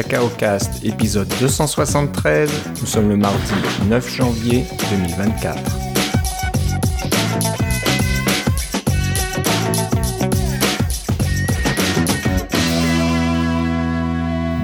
[0.00, 2.48] Cacao Cast, épisode 273.
[2.80, 3.52] Nous sommes le mardi
[3.88, 5.58] 9 janvier 2024.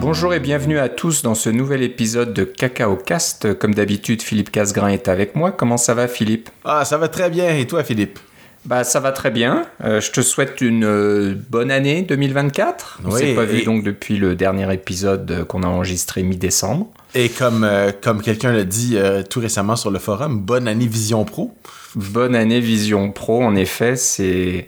[0.00, 3.59] Bonjour et bienvenue à tous dans ce nouvel épisode de Cacao Cast.
[3.59, 5.51] Comme d'habitude, Philippe Casgrain est avec moi.
[5.51, 6.48] Comment ça va, Philippe?
[6.64, 7.56] Ah, ça va très bien.
[7.56, 8.20] Et toi, Philippe?
[8.64, 9.66] Bah, ça va très bien.
[9.84, 13.00] Euh, je te souhaite une euh, bonne année 2024.
[13.05, 16.91] On s'est pas vu donc depuis le dernier épisode euh, qu'on a enregistré mi-décembre.
[17.14, 17.69] Et comme,
[18.02, 18.96] comme quelqu'un l'a dit
[19.30, 21.55] tout récemment sur le forum, bonne année Vision Pro.
[21.95, 24.66] Bonne année Vision Pro, en effet, c'est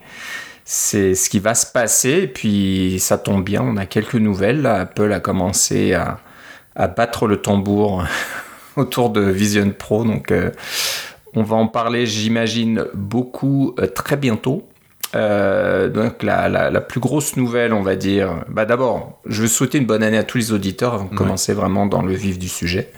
[0.65, 2.11] c'est ce qui va se passer.
[2.11, 4.65] Et puis ça tombe bien, on a quelques nouvelles.
[4.65, 6.21] Apple a commencé à,
[6.77, 8.05] à battre le tambour
[8.77, 10.05] autour de Vision Pro.
[10.05, 10.33] Donc
[11.37, 14.67] on va en parler, j'imagine, beaucoup euh, très bientôt.
[15.15, 19.87] Euh, donc la, plus grosse nouvelle, on va dire, bah d'abord, je veux souhaiter une
[19.87, 22.91] bonne année à tous les auditeurs avant de commencer vraiment dans le vif du sujet.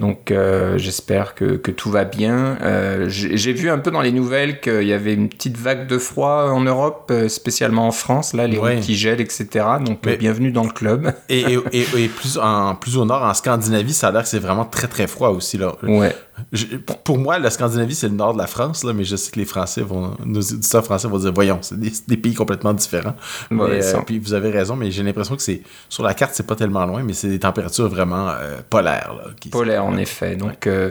[0.00, 2.56] Donc euh, j'espère que, tout va bien.
[2.62, 5.98] Euh, j'ai vu un peu dans les nouvelles qu'il y avait une petite vague de
[5.98, 8.80] froid en Europe, euh, spécialement en France, là, les ouais.
[8.80, 9.46] qui gèlent, etc.
[9.84, 11.12] Donc bienvenue dans le club.
[11.28, 14.64] et, et, plus, en, plus au nord, en Scandinavie, ça a l'air que c'est vraiment
[14.64, 15.58] très très froid aussi.
[15.58, 15.74] Là.
[15.82, 16.14] Ouais.
[17.04, 19.38] pour moi, la Scandinavie, c'est le nord de la France, là, mais je sais que
[19.38, 23.16] les Français vont, nos éditeurs français vont dire, voyons, c'est des, pays complètement différents.
[23.50, 26.56] Ouais, puis vous avez raison, mais j'ai l'impression que c'est sur la carte, c'est pas
[26.56, 28.30] tellement loin, mais c'est des températures vraiment
[28.70, 29.14] polaires.
[29.16, 30.36] Là, polaires en effet.
[30.36, 30.90] Donc, euh,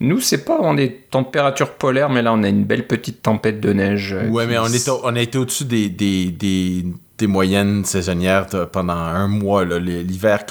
[0.00, 3.60] nous, c'est pas on des températures polaires, mais là, on a une belle petite tempête
[3.60, 4.12] de neige.
[4.12, 6.84] Euh, ouais, mais on, est on a été au-dessus des, des, des,
[7.18, 9.64] des, moyennes saisonnières pendant un mois.
[9.64, 10.44] L'hiver.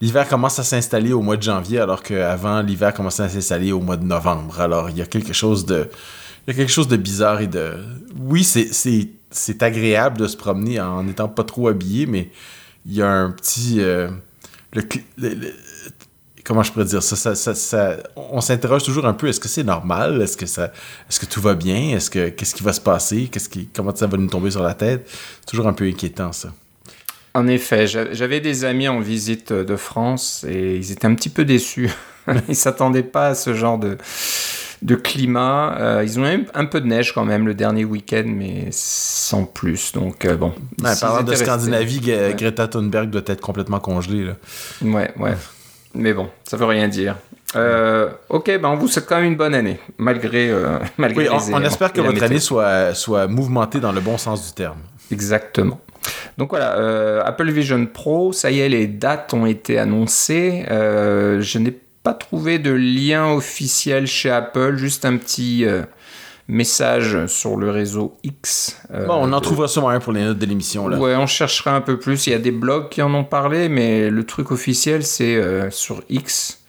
[0.00, 3.80] L'hiver commence à s'installer au mois de janvier, alors qu'avant, l'hiver commençait à s'installer au
[3.80, 4.60] mois de novembre.
[4.60, 5.88] Alors, il y a quelque chose de,
[6.48, 7.74] il y a quelque chose de bizarre et de.
[8.18, 12.30] Oui, c'est agréable de se promener en n'étant pas trop habillé, mais
[12.86, 13.80] il y a un petit.
[13.80, 14.08] Euh,
[14.72, 14.82] le,
[16.44, 19.64] comment je pourrais dire ça, ça, ça, on s'interroge toujours un peu est-ce que c'est
[19.64, 20.20] normal?
[20.22, 20.72] Est-ce que ça
[21.08, 21.96] est-ce que tout va bien?
[21.96, 23.28] Est-ce que qu'est-ce qui va se passer?
[23.30, 25.08] Qu'est-ce qui comment ça va nous tomber sur la tête?
[25.46, 26.52] Toujours un peu inquiétant ça
[27.34, 31.44] en effet j'avais des amis en visite de France et ils étaient un petit peu
[31.44, 31.90] déçus
[32.48, 33.96] ils s'attendaient pas à ce genre de
[34.82, 35.76] de climat.
[35.80, 39.44] Euh, ils ont eu un peu de neige quand même le dernier week-end, mais sans
[39.44, 39.92] plus.
[39.92, 40.52] Donc, euh, bon.
[41.00, 44.24] parlant de Scandinavie, Greta Thunberg doit être complètement congelée.
[44.24, 44.34] Là.
[44.82, 45.34] Ouais, ouais.
[45.94, 47.16] Mais bon, ça veut rien dire.
[47.56, 51.36] Euh, ok, ben on vous souhaite quand même une bonne année, malgré, euh, malgré oui,
[51.52, 54.78] on, espère que votre année soit, soit mouvementée dans le bon sens du terme.
[55.10, 55.80] Exactement.
[56.36, 60.64] Donc voilà, euh, Apple Vision Pro, ça y est, les dates ont été annoncées.
[60.68, 65.64] je n'ai pas trouvé de lien officiel chez Apple, juste un petit
[66.48, 68.80] message sur le réseau X.
[68.90, 70.86] Euh, bon, on en trouvera sûrement un pour les notes de l'émission.
[70.86, 72.26] Ouais, on cherchera un peu plus.
[72.26, 75.70] Il y a des blogs qui en ont parlé, mais le truc officiel, c'est euh,
[75.70, 76.62] sur X.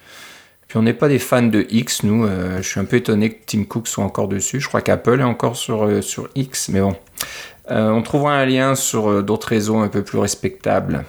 [0.67, 2.25] Puis on n'est pas des fans de X, nous.
[2.25, 4.59] Euh, je suis un peu étonné que Tim Cook soit encore dessus.
[4.59, 6.95] Je crois qu'Apple est encore sur, sur X, mais bon.
[7.69, 11.05] on trouvera un lien sur d'autres réseaux un peu plus respectables.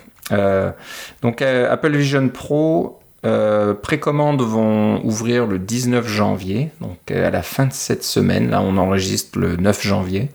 [1.21, 7.43] donc Apple Vision Pro, euh, précommandes vont ouvrir le 19 janvier, donc euh, à la
[7.43, 8.49] fin de cette semaine.
[8.51, 10.31] Là, on enregistre le 9 janvier.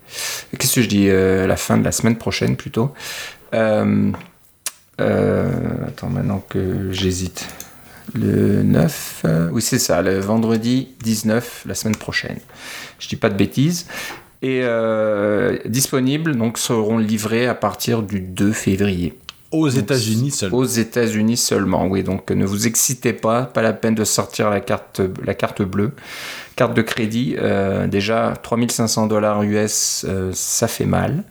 [0.58, 2.94] Qu'est-ce que je dis euh, La fin de la semaine prochaine plutôt?
[3.52, 4.12] attends,
[6.10, 7.48] maintenant que j'hésite.
[8.14, 12.40] Le 9, oui, c'est ça, le vendredi 19, la semaine prochaine.
[13.00, 13.88] Je dis pas de bêtises.
[14.42, 14.64] Et
[15.66, 19.18] disponibles, donc seront livrés à partir du 2 février.
[19.56, 20.58] Aux États-Unis seulement.
[20.58, 22.04] Aux États-Unis seulement, oui.
[22.04, 25.92] Donc ne vous excitez pas, pas la peine de sortir la carte, la carte bleue.
[26.56, 31.26] Carte de crédit, euh, déjà 3500 dollars US, euh, ça fait mal.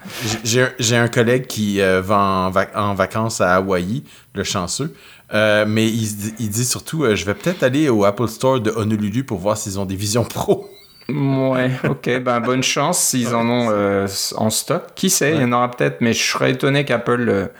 [0.44, 4.02] J'ai un collègue qui euh, va en, vacances à Hawaï,
[4.34, 4.94] le chanceux.
[5.32, 9.38] mais il, il, dit surtout, je vais peut-être aller au Apple Store de Honolulu pour
[9.38, 10.70] voir s'ils ont des visions pro.
[11.08, 14.06] Ouais, ok, ben bonne chance s'ils en ont
[14.36, 14.82] en stock.
[14.94, 17.50] Qui sait, il y en aura peut-être, mais je serais étonné qu'Apple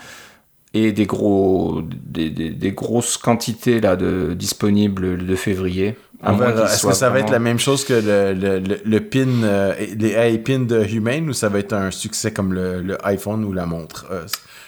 [0.75, 5.97] et des, gros, des, des, grosses quantités là, de, disponibles de février.
[6.27, 10.35] Est-ce que ça va être la même chose que le, le, le, pin, euh, les
[10.35, 14.07] iPins de Humane ou ça va être un succès comme le, iPhone ou la montre?
[14.11, 14.25] Euh,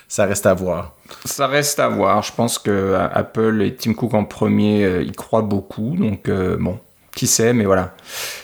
[0.07, 0.95] Ça reste à voir.
[1.25, 2.23] Ça reste à voir.
[2.23, 5.97] Je pense que euh, Apple et Tim Cook en premier y croient beaucoup.
[5.97, 6.79] Donc, bon,
[7.17, 7.95] qui sait, mais voilà.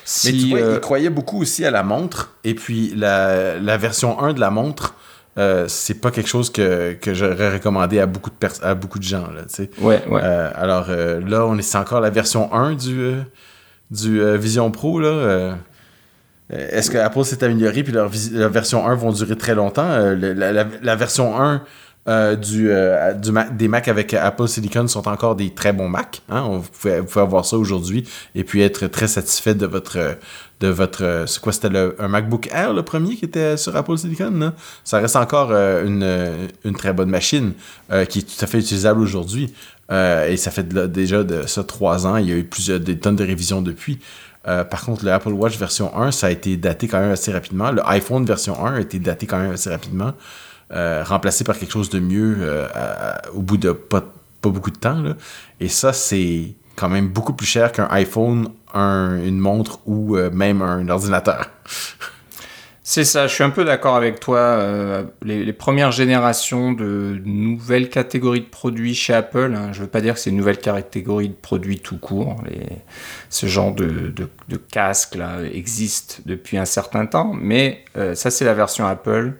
[0.05, 2.35] Si, mais tu vois, ils croyaient beaucoup aussi à la montre.
[2.43, 4.95] Et puis, la, la version 1 de la montre
[5.39, 9.05] euh, c'est pas quelque chose que, que j'aurais recommandé à beaucoup de, à beaucoup de
[9.05, 9.29] gens.
[9.31, 9.43] Là,
[9.81, 10.21] ouais, ouais.
[10.23, 13.15] Euh, alors euh, là, on est, c'est encore la version 1 du,
[13.91, 15.01] du Vision Pro.
[15.01, 15.57] Là,
[16.51, 19.89] est-ce que Apple s'est amélioré puis leur, version 1 vont durer très longtemps?
[19.89, 21.63] La, la, version 1
[22.09, 26.23] euh, euh, du des Mac avec Apple Silicon sont encore des très bons Mac.
[26.29, 26.49] Hein?
[26.49, 26.63] Vous,
[27.07, 30.19] pouvez, avoir ça aujourd'hui et puis être très satisfait de votre.
[30.61, 34.53] De votre c'est quoi C'était un MacBook Air le premier qui était sur Apple Silicon?
[34.85, 37.55] Ça reste encore une, une, très bonne machine
[38.09, 39.53] qui est tout à fait utilisable aujourd'hui.
[39.91, 42.17] et ça fait déjà ça trois ans.
[42.17, 43.99] Il y a eu plusieurs des tonnes de révisions depuis.
[44.49, 47.33] Euh, par contre, le Apple Watch version 1, ça a été daté quand même assez
[47.33, 47.71] rapidement.
[47.71, 50.13] Le iPhone version 1 a été daté quand même assez rapidement,
[50.73, 52.67] euh, remplacé par quelque chose de mieux euh,
[53.35, 54.03] au bout de pas,
[54.41, 55.01] pas beaucoup de temps.
[55.01, 55.15] Là.
[55.61, 60.63] Et ça, c'est quand même beaucoup plus cher qu'un iPhone, un, une montre ou même
[60.63, 61.51] un ordinateur.
[62.85, 64.39] C'est ça, je suis un peu d'accord avec toi.
[64.39, 69.91] Euh, les, premières générations de nouvelles catégories de produits chez Apple, hein, je ne veux
[69.91, 72.43] pas dire que c'est une nouvelle catégorie de produits tout court.
[73.31, 78.45] Ce genre de, de, casque là existe depuis un certain temps, mais euh, ça c'est
[78.45, 79.35] la version Apple.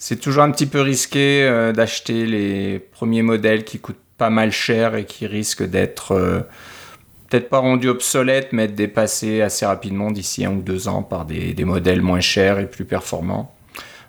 [0.00, 4.50] C'est toujours un petit peu risqué euh, d'acheter les premiers modèles qui coûtent pas mal
[4.50, 6.44] cher et qui risquent d'être
[7.30, 11.24] peut-être pas rendu obsolète, mais être dépassé assez rapidement d'ici un ou deux ans par
[11.24, 13.54] des, modèles moins chers et plus performants.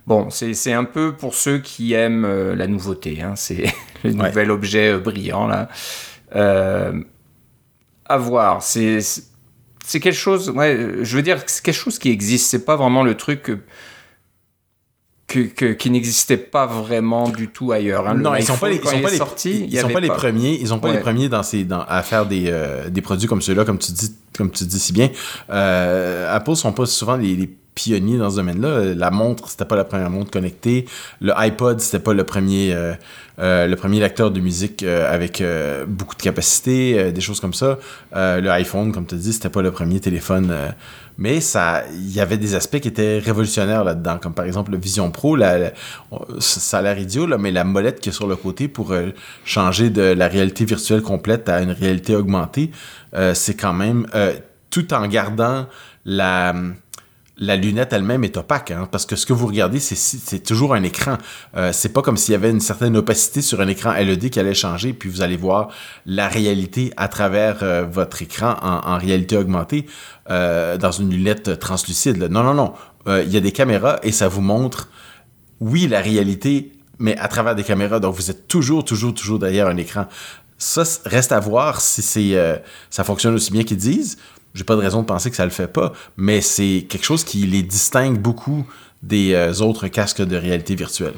[0.07, 3.35] Bon, c'est un peu pour ceux qui aiment euh, la nouveauté, hein.
[3.35, 3.65] c'est
[4.03, 5.69] le nouvel objet euh, brillant là.
[6.35, 6.99] Euh,
[8.05, 8.99] à voir, c'est
[9.91, 13.15] quelque chose, ouais, je veux dire, c'est quelque chose qui existe, c'est pas vraiment le
[13.15, 13.51] truc
[15.31, 18.07] qui n'existait pas vraiment du tout ailleurs.
[18.07, 18.16] Hein.
[18.16, 20.57] Non, ils sont pas les, sont pas les, ils, sont pas, les premiers.
[20.60, 23.42] Ils sont pas les premiers dans ces, dans, à faire des, euh, des produits comme
[23.42, 25.10] ceux-là, comme tu dis, comme tu dis si bien.
[25.50, 28.94] Euh, Apple sont pas souvent les, les pionniers dans ce domaine-là.
[28.95, 30.86] La montre, c'était pas la première montre connectée.
[31.19, 32.94] Le iPod, c'était pas le premier, euh,
[33.41, 35.43] euh, le premier lecteur de musique euh, avec
[35.88, 37.79] beaucoup de capacité, des choses comme ça.
[38.13, 40.55] le iPhone, comme tu dis, c'était pas le premier téléphone.
[41.17, 44.77] mais ça, il y avait des aspects qui étaient révolutionnaires là-dedans, comme par exemple le
[44.77, 45.38] Vision Pro.
[46.39, 48.93] Ça a l'air idiot, là, mais la molette qui est sur le côté pour
[49.45, 52.71] changer de la réalité virtuelle complète à une réalité augmentée,
[53.33, 54.05] c'est quand même
[54.69, 55.67] tout en gardant
[56.05, 56.53] la
[57.41, 60.83] la lunette elle-même est opaque, hein, parce que ce que vous regardez, c'est toujours un
[60.83, 61.17] écran.
[61.57, 64.39] Euh, c'est pas comme s'il y avait une certaine opacité sur un écran LED qui
[64.39, 65.69] allait changer, puis vous allez voir
[66.05, 69.88] la réalité à travers euh, votre écran en, réalité augmentée
[70.29, 72.17] euh, dans une lunette translucide.
[72.17, 72.73] Non, non, non.
[73.07, 74.88] Il y a des caméras et ça vous montre,
[75.59, 77.99] oui, la réalité, mais à travers des caméras.
[77.99, 80.05] Donc vous êtes toujours, toujours, toujours derrière un écran.
[80.59, 82.61] Ça reste à voir si c'est
[82.91, 84.19] ça fonctionne aussi bien qu'ils disent
[84.53, 87.24] j'ai pas de raison de penser que ça le fait pas, mais c'est quelque chose
[87.24, 88.65] qui les distingue beaucoup
[89.03, 91.13] des euh, autres casques de réalité virtuelle.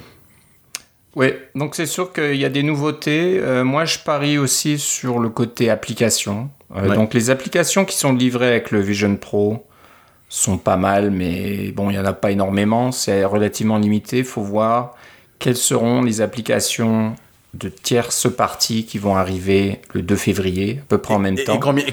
[1.15, 3.39] Oui, donc c'est sûr qu'il y a des nouveautés.
[3.39, 6.50] Euh, moi, je parie aussi sur le côté application.
[6.75, 9.68] Euh, donc les applications qui sont livrées avec le Vision Pro
[10.27, 12.91] sont pas mal, mais bon, il n'y en a pas énormément.
[12.91, 14.19] C'est relativement limité.
[14.19, 14.95] Il faut voir
[15.38, 17.15] quelles seront les applications
[17.53, 21.55] de tierces parties qui vont arriver le 2 février, à peu près en même temps.
[21.55, 21.85] Et combien,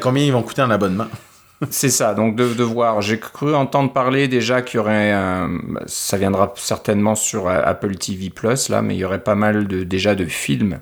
[0.00, 1.06] combien ils vont coûter un abonnement?
[1.70, 3.00] C'est ça, donc de, voir.
[3.00, 8.30] J'ai cru entendre parler déjà qu'il y aurait un, ça viendra certainement sur Apple TV
[8.30, 10.80] Plus là, mais il y aurait pas mal de déjà de films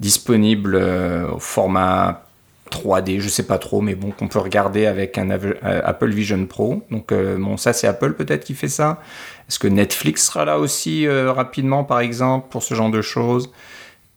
[0.00, 2.26] disponibles euh, au format
[2.72, 6.44] 3D, je sais pas trop, mais bon qu'on peut regarder avec un euh, Apple Vision
[6.46, 6.82] Pro.
[6.90, 9.00] Donc euh, bon, ça c'est Apple peut-être qui fait ça.
[9.48, 13.50] Est-ce que Netflix sera là aussi euh, rapidement, par exemple, pour ce genre de choses?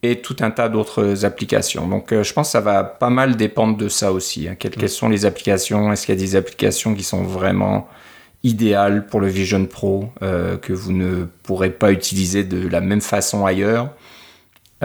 [0.04, 1.88] Et tout un tas d'autres applications.
[1.88, 4.48] Donc, euh, je pense que ça va pas mal dépendre de ça aussi.
[4.48, 4.56] Hein.
[4.58, 5.92] Quelles, sont les applications?
[5.92, 7.88] Est-ce qu'il y a des applications qui sont vraiment
[8.44, 13.48] idéales pour le Vision Pro que vous ne pourrez pas utiliser de la même façon
[13.48, 13.90] ailleurs?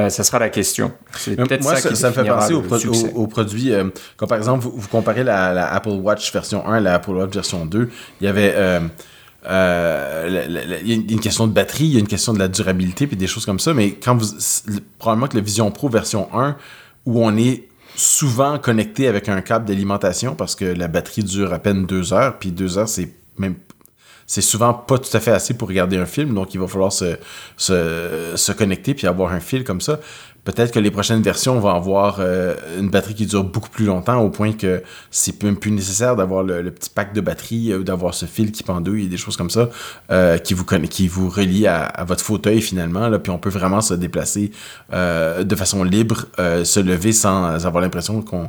[0.09, 0.93] Ça sera la question.
[1.17, 3.73] C'est peut-être ça, qui ça me fait penser aux, produits,
[4.17, 7.35] comme par exemple, vous, comparez la, la, Apple Watch version 1 et la Apple Watch
[7.35, 7.91] version 2.
[8.21, 8.55] Il y avait
[9.49, 12.49] euh, il y a une question de batterie, il y a une question de la
[12.49, 13.75] durabilité, puis des choses comme ça.
[13.75, 14.27] Mais quand vous.
[14.99, 16.57] Probablement que le Vision Pro version 1,
[17.07, 21.59] où on est souvent connecté avec un câble d'alimentation parce que la batterie dure à
[21.59, 23.55] peine deux heures, puis deux heures, c'est même
[24.31, 26.93] c'est souvent pas tout à fait assez pour regarder un film, donc il va falloir
[26.93, 27.17] se,
[27.57, 29.99] se, se connecter puis avoir un fil comme ça.
[30.45, 34.21] Peut-être que les prochaines versions vont avoir euh, une batterie qui dure beaucoup plus longtemps,
[34.21, 38.15] au point que c'est même plus nécessaire d'avoir le, petit pack de batterie ou d'avoir
[38.15, 39.69] ce fil qui pendouille et des choses comme ça
[40.13, 43.09] euh, qui vous qui vous relie à, votre fauteuil finalement.
[43.09, 44.53] Là, puis on peut vraiment se déplacer
[44.93, 48.49] euh, de façon libre, se lever sans avoir l'impression qu'on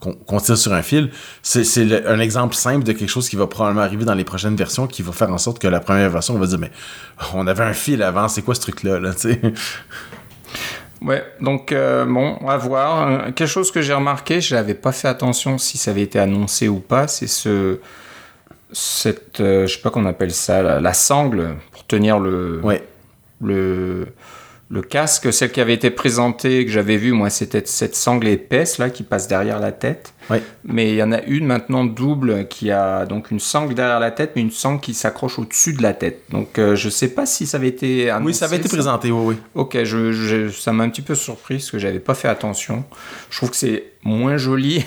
[0.00, 1.10] qu'on tire sur un fil.
[1.42, 4.86] C'est un exemple simple de quelque chose qui va probablement arriver dans les prochaines versions
[4.86, 6.70] qui va faire en sorte que la première version, on va dire, mais
[7.34, 9.12] on avait un fil avant, c'est quoi ce truc-là, là?
[11.02, 13.08] Ouais, donc euh, bon, on va voir.
[13.08, 16.18] Euh, quelque chose que j'ai remarqué, je n'avais pas fait attention si ça avait été
[16.18, 17.78] annoncé ou pas, c'est ce,
[18.70, 22.86] cette, euh, je sais pas qu'on appelle ça, la, sangle pour tenir le, ouais.
[23.40, 24.08] le,
[24.72, 28.78] le casque, celle qui avait été présentée, que j'avais vue, moi, c'était cette sangle épaisse
[28.78, 30.12] là qui passe derrière la tête.
[30.30, 30.38] Oui.
[30.62, 34.12] Mais il y en a une maintenant double qui a donc une sangle derrière la
[34.12, 36.22] tête, mais une sangle qui s'accroche au-dessus de la tête.
[36.30, 38.26] Donc euh, je sais pas si ça avait été annoncé.
[38.26, 39.36] Oui, ça avait été présenté, oui, oui.
[39.56, 42.84] Ok, je, je- ça m'a un petit peu surpris parce que j'avais pas fait attention.
[43.28, 44.84] Je trouve que c'est moins joli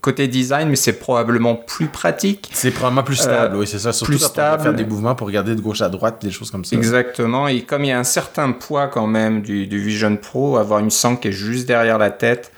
[0.00, 2.50] côté design, mais c'est probablement plus pratique.
[2.52, 3.92] C'est probablement plus stable, Euh, oui, c'est ça.
[3.92, 4.62] Surtout plus stable.
[4.62, 6.76] faire des mouvements pour regarder de gauche à droite, des choses comme ça.
[6.76, 7.48] Exactement.
[7.48, 10.78] Et comme il y a un certain poids quand même du, du Vision Pro, avoir
[10.80, 12.52] une sangle qui est juste derrière la tête,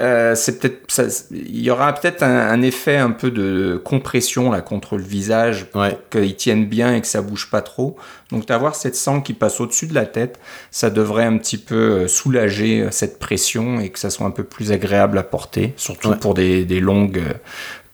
[0.00, 4.50] euh, c'est peut-être, ça- il y aura peut-être un, un effet un peu de compression
[4.50, 5.90] là contre le visage Ouais.
[5.90, 7.96] pour qu'il tienne bien et que ça bouge pas trop.
[8.30, 10.38] Donc d'avoir cette sangle qui passe au-dessus de la tête,
[10.70, 14.30] ça devrait un petit peu euh, soulager euh, cette pression et que ça soit un
[14.30, 16.16] peu plus agréable à porter, surtout Ouais.
[16.16, 17.22] pour des, des longues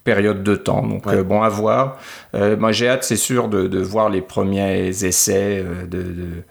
[0.04, 0.86] périodes de temps.
[0.86, 1.14] Donc Ouais.
[1.16, 1.98] euh, bon, à voir.
[2.34, 6.42] Euh, moi j'ai hâte, c'est sûr, de, de voir les premiers essais de, de-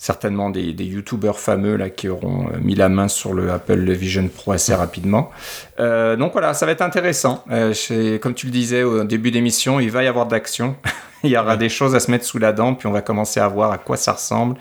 [0.00, 3.90] certainement des, des youtubeurs fameux là qui auront euh, mis la main sur le Apple
[3.92, 5.30] Vision Pro assez rapidement.
[5.78, 7.44] Euh, donc voilà, ça va être intéressant.
[7.50, 10.74] Euh, chez- comme tu le disais au début d'émission, il va y avoir de l'action.
[11.22, 13.40] il y aura des choses à se mettre sous la dent, puis on va commencer
[13.40, 14.56] à voir à quoi ça ressemble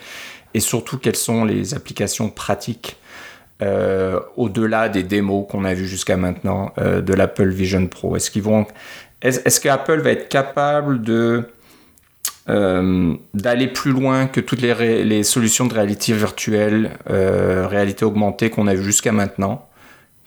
[0.54, 2.98] et surtout quelles sont les applications pratiques
[3.62, 8.18] euh, au-delà des démos qu'on a vues jusqu'à maintenant euh, de l'Apple Vision Pro.
[8.18, 8.66] Est-ce qu'ils vont,
[9.22, 11.46] est-ce, est-ce que Apple va être capable de
[12.50, 18.66] euh, d'aller plus loin que toutes les, solutions de réalité virtuelle, euh, réalité augmentée qu'on
[18.68, 19.68] a vues jusqu'à maintenant,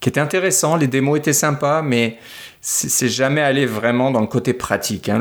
[0.01, 2.19] qui étaient intéressants, les démos étaient sympas, mais
[2.61, 5.09] c'est, jamais allé vraiment dans le côté pratique.
[5.09, 5.21] hein.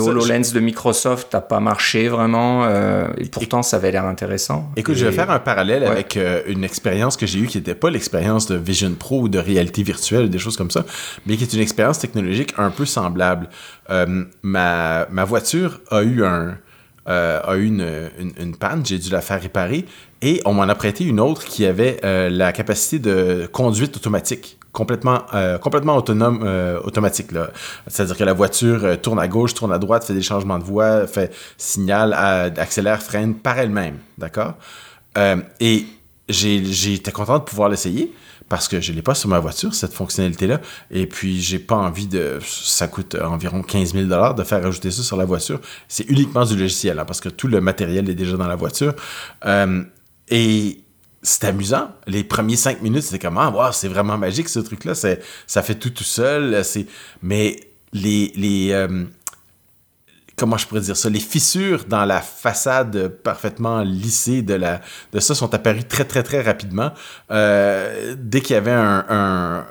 [0.00, 4.70] HoloLens de Microsoft n'a pas marché vraiment, euh, et pourtant ça avait l'air intéressant.
[4.76, 5.88] Écoute, Et- je vais faire un parallèle Ouais.
[5.88, 9.28] avec euh, une expérience que j'ai eue qui n'était pas l'expérience de Vision Pro ou
[9.28, 10.84] de réalité virtuelle, des choses comme ça,
[11.26, 13.48] mais qui est une expérience technologique un peu semblable.
[13.90, 16.56] Euh, ma, ma voiture a eu un
[17.08, 19.86] euh, a eu une, panne, j'ai dû la faire réparer.
[20.20, 24.58] Et on m'en a prêté une autre qui avait euh, la capacité de conduite automatique
[24.70, 26.48] complètement euh, complètement autonome
[26.84, 27.28] automatique
[27.88, 31.06] c'est-à-dire que la voiture tourne à gauche tourne à droite fait des changements de voie
[31.06, 33.98] fait signal accélère freine par elle-même.
[34.16, 34.54] D'accord?
[35.60, 35.84] Et
[36.28, 38.14] j'étais content de pouvoir l'essayer
[38.52, 41.74] parce que je l'ai pas sur ma voiture cette fonctionnalité là et puis j'ai pas
[41.74, 45.58] envie de ça coûte environ 15 000 dollars de faire ajouter ça sur la voiture
[45.88, 48.92] c'est uniquement du logiciel hein, parce que tout le matériel est déjà dans la voiture
[49.46, 49.82] Euh,
[50.28, 50.82] et
[51.22, 51.90] c'est amusant.
[52.06, 54.94] Les premiers cinq minutes, c'était comme, ah, wow, c'est vraiment magique ce truc-là.
[54.94, 56.64] C'est, ça fait tout tout seul.
[56.64, 56.86] C'est...
[57.22, 57.56] Mais
[57.92, 59.04] les, les, euh,
[60.36, 64.80] comment je pourrais dire ça, les fissures dans la façade parfaitement lissée de, la,
[65.12, 66.92] de ça sont apparues très, très, très rapidement.
[67.30, 69.64] Euh, dès qu'il y avait un,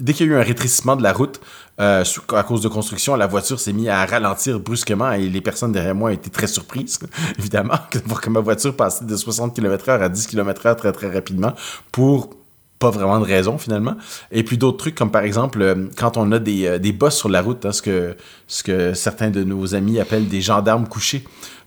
[0.00, 1.40] dès qu'il y a eu un rétrécissement de la route,
[1.80, 2.04] euh,
[2.34, 5.94] à cause de construction, la voiture s'est mise à ralentir brusquement et les personnes derrière
[5.94, 7.00] moi étaient très surprises,
[7.38, 11.10] évidemment, de voir que ma voiture passait de 60 km/h à 10 km/h très, très
[11.12, 11.52] rapidement
[11.90, 12.30] pour
[12.78, 13.96] pas vraiment de raison finalement.
[14.32, 17.16] Et puis d'autres trucs comme par exemple euh, quand on a des, euh, des bosses
[17.16, 18.16] sur la route, hein, ce, que,
[18.46, 21.24] ce que certains de nos amis appellent des gendarmes couchés.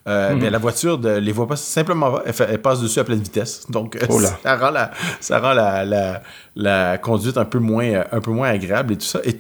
[0.08, 0.40] Euh, Mhm.
[0.40, 3.66] ben, la voiture ne les voit pas simplement elle, elle passe dessus à pleine vitesse.
[3.70, 6.22] Donc euh, Oh ça rend, la, ça rend la, la,
[6.56, 9.20] la conduite un peu, moins, un peu moins agréable et tout ça.
[9.26, 9.38] Et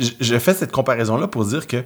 [0.00, 1.84] je- je fais cette comparaison-là pour dire que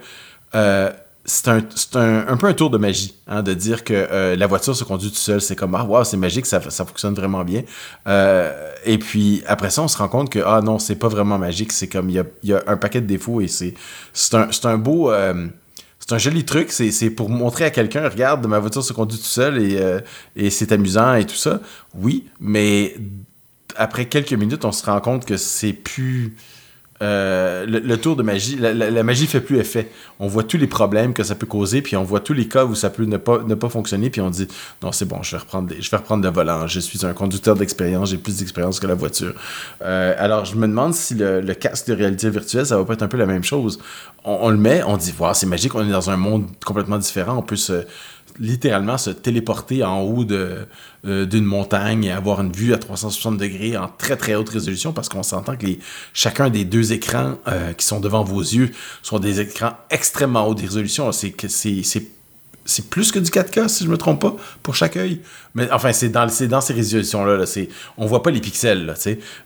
[0.54, 0.90] euh,
[1.24, 1.60] c'est un,
[1.94, 4.84] un, un peu un tour de magie, hein, de dire que euh, la voiture se
[4.84, 5.40] conduit tout seul.
[5.40, 7.62] C'est comme, ah, wow, c'est magique, ça, fonctionne vraiment bien.
[8.06, 11.38] Euh, et puis, après ça, on se rend compte que, ah non, c'est pas vraiment
[11.38, 11.72] magique.
[11.72, 13.74] C'est comme, il y a, un paquet de défauts et c'est
[14.34, 15.10] un, un beau.
[15.10, 15.48] euh,
[15.98, 19.24] c'est un joli truc, c'est pour montrer à quelqu'un, regarde, ma voiture se conduit tout
[19.24, 20.00] seul et,
[20.34, 21.60] et c'est amusant et tout ça.
[21.94, 22.96] Oui, mais
[23.76, 26.36] après quelques minutes, on se rend compte que c'est plus.
[27.02, 29.90] Euh, le, tour de magie, la, magie fait plus effet.
[30.18, 32.66] On voit tous les problèmes que ça peut causer, puis on voit tous les cas
[32.66, 34.46] où ça peut ne pas, ne pas fonctionner, puis on dit
[34.82, 36.66] non, c'est bon, je vais reprendre, je vais reprendre le volant.
[36.66, 39.32] Je suis un conducteur d'expérience, j'ai plus d'expérience que la voiture.
[39.82, 43.02] Euh, alors, je me demande si le, casque de réalité virtuelle, ça va pas être
[43.02, 43.80] un peu la même chose.
[44.24, 47.38] On, le met, on dit, wow, c'est magique, on est dans un monde complètement différent,
[47.38, 47.84] on peut se
[48.38, 50.66] littéralement se téléporter en haut de,
[51.06, 54.92] euh, d'une montagne et avoir une vue à 360 degrés en très très haute résolution
[54.92, 55.66] parce qu'on s'entend que
[56.12, 58.70] chacun des deux écrans euh, qui sont devant vos yeux
[59.02, 61.10] sont des écrans extrêmement haute résolution.
[61.12, 62.06] C'est c'est, c'est,
[62.66, 65.20] c'est plus que du 4K si je me trompe pas pour chaque œil.
[65.54, 67.46] Mais enfin c'est dans, c'est dans ces résolutions là.
[67.46, 68.94] c'est, on voit pas les pixels là.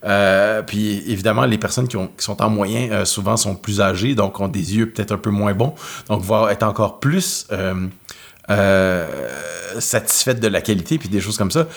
[0.04, 4.40] Euh, puis évidemment les personnes qui sont en moyen euh, souvent sont plus âgées donc
[4.40, 5.74] ont des yeux peut-être un peu moins bons
[6.08, 7.46] donc vont être encore plus
[8.50, 9.06] euh,
[9.80, 11.68] satisfaite de la qualité puis des choses comme ça.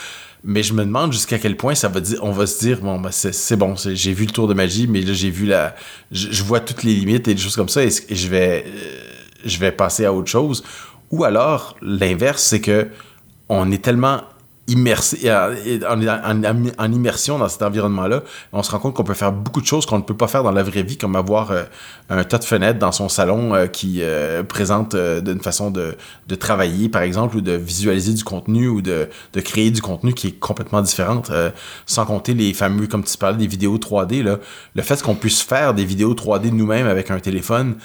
[0.43, 2.99] Mais je me demande jusqu'à quel point ça va dire, on va se dire bon
[2.99, 5.75] ben c'est, bon, j'ai vu le tour de magie, mais là j'ai vu la,
[6.11, 9.01] je, vois toutes les limites et des choses comme ça et, et je vais, euh,
[9.45, 10.63] je vais passer à autre chose?
[11.09, 12.87] Ou alors l'inverse, c'est que
[13.49, 14.21] on est tellement
[14.67, 19.65] immersé, en, immersion dans cet environnement-là, on se rend compte qu'on peut faire beaucoup de
[19.65, 21.63] choses qu'on ne peut pas faire dans la vraie vie, comme avoir euh,
[22.09, 25.95] un tas de fenêtres dans son salon euh, qui euh, présente d'une façon de,
[26.27, 30.13] de, travailler, par exemple, ou de visualiser du contenu ou de, de créer du contenu
[30.13, 31.31] qui est complètement différente,
[31.85, 34.37] sans compter les fameux, comme tu parlais, des vidéos 3D, là,
[34.75, 37.75] le fait qu'on puisse faire des vidéos 3D nous-mêmes avec un téléphone,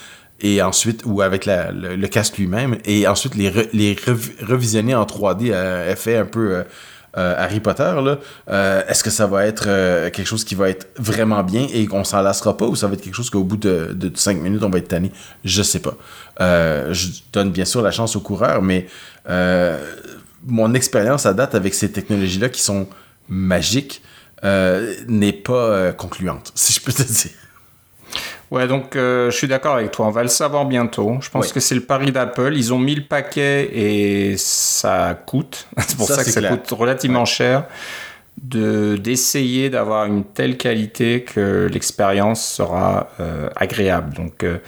[0.42, 3.96] et ensuite, ou avec le, casque lui-même, et ensuite les,
[4.42, 6.62] revisionner en 3D à effet un peu euh,
[7.16, 8.18] euh, Harry Potter, là,
[8.50, 9.64] euh, est-ce que ça va être
[10.10, 12.94] quelque chose qui va être vraiment bien et qu'on s'en lassera pas, ou ça va
[12.94, 15.12] être quelque chose qu'au bout de, de 5 minutes, on va être tanné?
[15.44, 15.94] Je sais pas.
[16.40, 18.88] je donne bien sûr la chance aux coureurs, mais
[20.44, 22.88] mon expérience à date avec ces technologies-là qui sont
[23.28, 24.02] magiques
[24.42, 27.30] n'est pas concluante, si je peux te dire.
[28.52, 30.06] Ouais, donc euh, je suis d'accord avec toi.
[30.06, 31.16] On va le savoir bientôt.
[31.22, 32.52] Je pense que c'est le pari d'Apple.
[32.54, 35.66] Ils ont mis le paquet et ça coûte.
[35.78, 37.64] c'est pour ça, que ça coûte relativement cher
[38.42, 44.12] de d'essayer d'avoir une telle qualité que l'expérience sera euh, agréable.
[44.12, 44.58] Donc euh,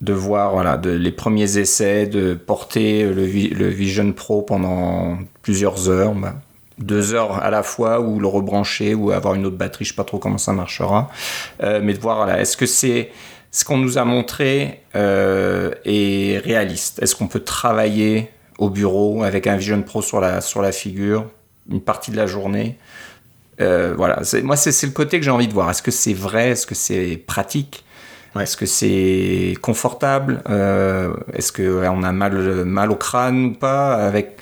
[0.00, 5.88] de voir voilà de, les premiers essais, de porter le, le Vision Pro pendant plusieurs
[5.88, 6.14] heures.
[6.14, 6.34] Bah,
[6.82, 9.96] deux heures à la fois ou le rebrancher ou avoir une autre batterie, je sais
[9.96, 11.08] pas trop comment ça marchera.
[11.62, 13.10] Euh, mais de voir, voilà, est-ce que c'est
[13.50, 17.02] ce qu'on nous a montré euh, est réaliste?
[17.02, 21.26] Est-ce qu'on peut travailler au bureau avec un Vision Pro sur la, sur la figure
[21.70, 22.78] une partie de la journée?
[23.60, 25.70] Euh, Voilà, moi c'est le côté que j'ai envie de voir.
[25.70, 26.50] Est-ce que c'est vrai?
[26.50, 27.84] Est-ce que c'est pratique?
[28.40, 30.42] Est-ce que c'est confortable?
[31.34, 34.38] Est-ce qu'on a mal, mal au crâne ou pas avec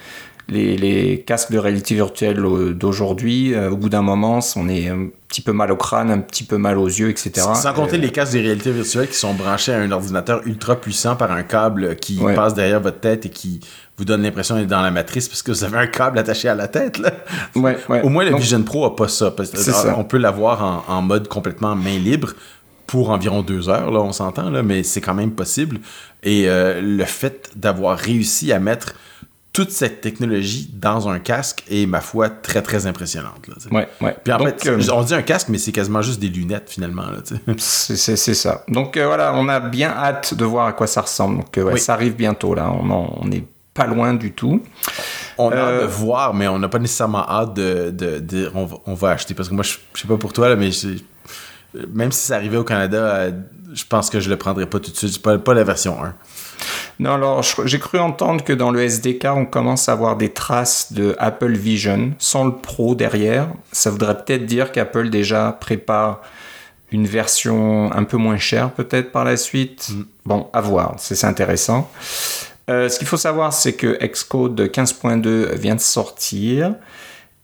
[0.51, 2.43] les, casques de réalité virtuelle
[2.75, 6.19] d'aujourd'hui, euh, au bout d'un moment, on est un petit peu mal au crâne, un
[6.19, 7.47] petit peu mal aux yeux, etc.
[7.55, 11.15] Sans compter les casques de réalité virtuelle qui sont branchés à un ordinateur ultra puissant
[11.17, 13.61] par un câble qui passe derrière votre tête et qui
[13.97, 16.55] vous donne l'impression d'être dans la matrice parce que vous avez un câble attaché à
[16.55, 16.99] la tête.
[16.99, 17.13] Là.
[17.55, 19.33] Au moins, le Vision Pro a pas ça.
[19.97, 22.33] On peut l'avoir en, mode complètement main libre
[22.87, 25.79] pour environ deux heures, là, on s'entend, mais c'est quand même possible.
[26.25, 28.95] Et euh, le fait d'avoir réussi à mettre
[29.53, 33.49] toute cette technologie dans un casque est, ma foi, très, très impressionnante.
[33.49, 34.17] Là, ouais, ouais.
[34.23, 37.07] Puis en fait, euh, on dit un casque, mais c'est quasiment juste des lunettes, finalement.
[37.59, 38.65] c'est ça.
[38.69, 41.39] Donc euh, voilà, on a bien hâte de voir à quoi ça ressemble.
[41.39, 42.71] Donc euh, ouais, ça arrive bientôt, là.
[42.71, 44.63] On n'est pas loin du tout.
[45.37, 47.91] On a hâte de voir, mais on n'a pas nécessairement hâte de...
[47.91, 49.35] de, on, va, acheter.
[49.35, 50.71] Parce que moi, je, je sais pas pour toi, là, mais
[51.93, 53.31] même si ça arrivait au Canada,
[53.73, 55.21] je pense que je le prendrais pas tout de suite.
[55.23, 56.15] Pas, pas la version 1.
[57.01, 60.93] Non, alors j'ai cru entendre que dans le SDK, on commence à avoir des traces
[60.93, 63.49] de Apple Vision sans le Pro derrière.
[63.73, 66.21] Ça voudrait peut-être dire qu'Apple déjà prépare
[66.93, 69.89] une version un peu moins chère peut-être par la suite.
[69.89, 70.03] Mm.
[70.27, 71.91] Bon, à voir, c'est intéressant.
[72.69, 76.75] Euh, ce qu'il faut savoir, c'est que Xcode 15.2 vient de sortir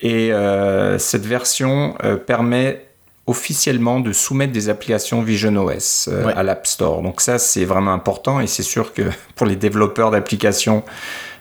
[0.03, 2.86] et euh, cette version euh, permet
[3.27, 7.03] officiellement de soumettre des applications Vision OS euh, à l'App Store.
[7.03, 9.03] Donc ça, c'est vraiment important et c'est sûr que
[9.35, 10.85] pour les développeurs d'applications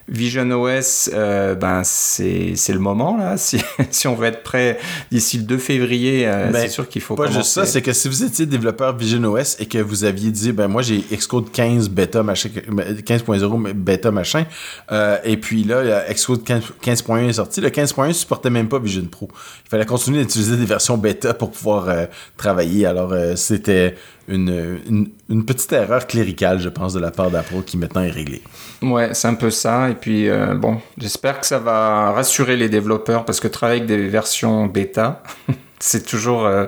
[0.08, 3.36] Vision OS, euh, ben c'est le moment là.
[3.46, 3.60] Si,
[3.92, 4.80] si, on veut être prêt
[5.12, 7.16] d'ici le 2 février, euh, ben, c'est sûr qu'il faut.
[7.16, 10.32] Pas juste ça, c'est que si vous étiez développeur Vision OS et que vous aviez
[10.32, 14.46] dit, ben moi j'ai Xcode 15 bêta machin, 15.0 bêta machin,
[14.92, 19.30] euh, et puis là Xcode 15.1 est sorti, le 15.1 supportait même pas Vision Pro.
[19.66, 21.90] Il fallait continuer d'utiliser des versions bêta pour pouvoir
[22.38, 22.86] travailler.
[22.86, 23.96] Alors c'était
[24.28, 28.42] une, une, petite erreur cléricale, je pense, de la part d'Apple qui maintenant est réglée.
[28.82, 29.90] Ouais, c'est un peu ça.
[29.90, 33.88] Et puis, euh, bon, j'espère que ça va rassurer les développeurs parce que travailler avec
[33.88, 35.22] des versions bêta,
[35.80, 36.46] c'est toujours.
[36.46, 36.66] Euh,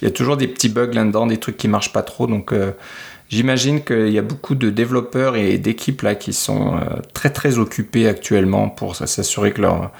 [0.00, 2.26] il y a toujours des petits bugs là-dedans, des trucs qui marchent pas trop.
[2.26, 2.72] Donc, euh,
[3.28, 6.80] j'imagine qu'il y a beaucoup de développeurs et d'équipes là qui sont
[7.12, 9.92] très très occupés actuellement pour s'assurer que leur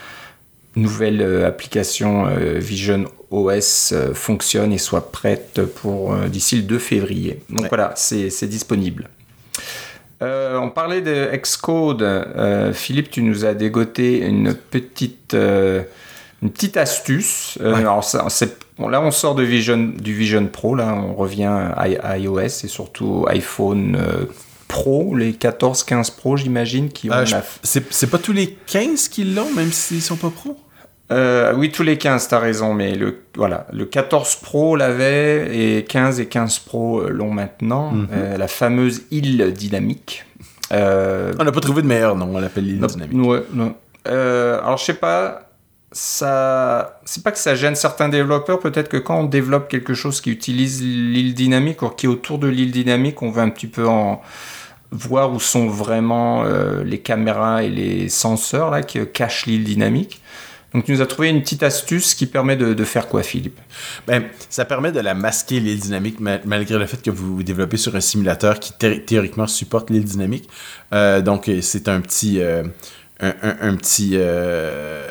[0.77, 2.27] nouvelle application
[2.59, 7.41] Vision OS euh, fonctionne et soit prête pour euh, d'ici le 2 février.
[7.51, 9.09] Donc voilà, c'est disponible.
[10.23, 12.73] Euh, on parlait de Xcode.
[12.73, 17.59] Philippe, tu nous as dégoté une petite, une petite astuce.
[17.61, 18.05] alors
[18.79, 20.75] là, on sort de Vision, du Vision Pro.
[20.75, 23.99] Là, on revient à, iOS et surtout iPhone
[24.69, 27.25] Pro, les 14, 15 Pro, j'imagine, qui ont.
[27.63, 30.57] c'est pas tous les 15 qui l'ont, même s'ils sont pas Pro?
[31.11, 35.85] Euh, oui, tous les 15, t'as raison, mais le, voilà, le 14 Pro l'avait et
[35.85, 37.93] 15 et 15 Pro euh, l'ont maintenant.
[37.93, 38.09] Mhm.
[38.13, 40.25] Euh, la fameuse île dynamique.
[40.71, 43.27] on n'a pas trouvé de meilleur nom, on l'appelle île dynamique.
[43.27, 43.75] Ouais, non.
[44.07, 45.51] alors, je sais pas,
[45.93, 50.23] ça, c'est pas que ça gêne certains développeurs, peut-être que quand on développe quelque chose
[50.23, 53.67] qui utilise l'île dynamique ou qui est autour de l'île dynamique, on veut un petit
[53.67, 54.23] peu en
[54.91, 56.45] voir où sont vraiment
[56.83, 60.23] les caméras et les senseurs là, qui cachent l'île dynamique.
[60.75, 63.61] Donc tu nous as trouvé une petite astuce qui permet de, faire quoi, Philippe?
[64.09, 67.95] Ben, Ça permet de la masquer, l'île dynamique, malgré le fait que vous développez sur
[67.95, 70.49] un simulateur qui théoriquement supporte l'île dynamique.
[70.93, 72.41] Euh, donc c'est un petit...
[72.41, 72.65] Euh,
[73.21, 74.13] un, petit...
[74.15, 75.09] Euh,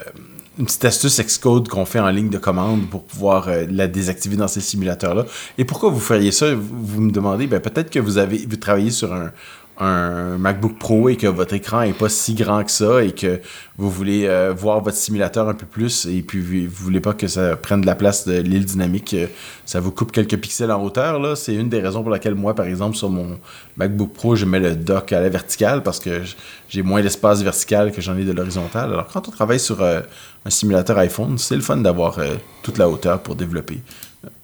[0.59, 4.49] une petite astuce Xcode qu'on fait en ligne de commande pour pouvoir la désactiver dans
[4.49, 5.25] ces simulateurs-là.
[5.57, 6.53] Et pourquoi vous feriez ça?
[6.53, 9.31] Vous me demandez, ben, peut-être que vous avez vous travaillez sur un,
[9.79, 13.41] un MacBook Pro et que votre écran est pas si grand que ça et que
[13.77, 17.27] vous voulez euh, voir votre simulateur un peu plus et puis vous, voulez pas que
[17.27, 19.25] ça prenne de la place de l'île dynamique, euh,
[19.65, 22.53] ça vous coupe quelques pixels en hauteur là, c'est une des raisons pour laquelle moi
[22.53, 23.39] par exemple sur mon
[23.77, 26.21] MacBook Pro, je mets le dock à la verticale parce que
[26.69, 28.93] j'ai moins d'espace vertical que j'en ai de l'horizontale.
[28.93, 30.01] Alors quand on travaille sur euh,
[30.45, 32.19] un simulateur iPhone, c'est le fun d'avoir
[32.61, 33.81] toute la hauteur pour développer.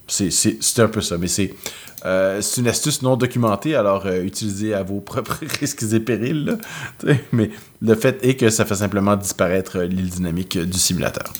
[0.08, 1.54] C'est un peu ça, mais c'est
[2.04, 6.58] euh, c'est une astuce non documentée, alors euh, utilisez à vos propres risques et périls.
[7.32, 7.50] mais
[7.82, 11.32] le fait est que ça fait simplement disparaître euh, l'île dynamique du simulateur.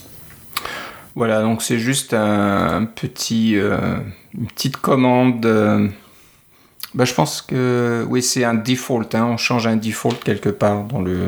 [1.17, 5.45] Voilà, donc c'est juste un, petit, une petite commande.
[6.95, 9.15] Bah, je pense que oui, c'est un default.
[9.15, 9.25] Hein.
[9.25, 11.27] on change un default quelque part dans le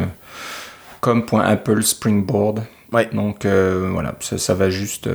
[1.00, 2.62] com.apple springboard.
[2.92, 3.10] Ouais.
[3.12, 5.08] Donc voilà, ça, ça, va juste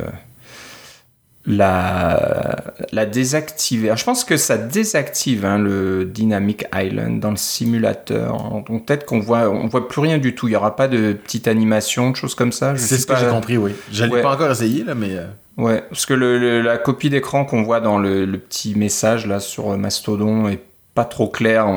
[1.48, 2.58] la,
[2.92, 3.94] la désactiver.
[3.96, 8.38] je pense que ça désactive hein, le Dynamic Island dans le simulateur.
[8.68, 10.48] Donc peut-être qu'on voit, on voit plus rien du tout.
[10.48, 12.76] Il n'y aura pas de petite animation, de choses comme ça.
[12.76, 13.72] C'est ce que j'ai compris, oui.
[13.92, 15.16] Je l'ai pas encore essayé là, mais.
[15.16, 15.26] Euh.
[15.56, 20.48] Ouais, parce que la copie d'écran qu'on voit dans le, petit message là sur Mastodon
[20.50, 20.62] est
[20.94, 21.68] pas trop clair.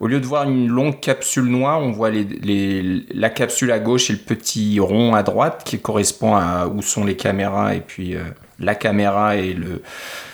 [0.00, 4.10] au lieu de voir une longue capsule noire, on voit les, la capsule à gauche
[4.10, 8.14] et le petit rond à droite qui correspond à où sont les caméras et puis
[8.14, 8.20] euh,
[8.58, 9.82] la caméra et le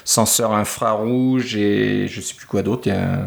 [0.05, 2.83] senseur infrarouge et je sais plus quoi d'autre.
[2.87, 3.27] Il y a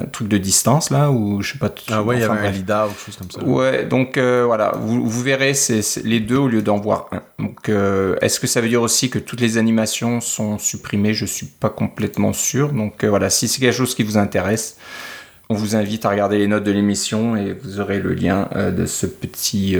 [0.00, 1.74] un, truc de distance là ou je sais pas.
[1.90, 3.42] Ah ouais, il y avait un lidar ou quelque chose comme ça.
[3.42, 7.22] Ouais, donc euh, voilà, vous, verrez c'est les deux au lieu d'en voir un.
[7.38, 11.14] Donc euh, est-ce que ça veut dire aussi que toutes les animations sont supprimées?
[11.14, 12.72] Je suis pas complètement sûr.
[12.72, 14.76] Donc euh, voilà, si c'est quelque chose qui vous intéresse.
[15.50, 18.86] On vous invite à regarder les notes de l'émission et vous aurez le lien de
[18.86, 19.76] ce petit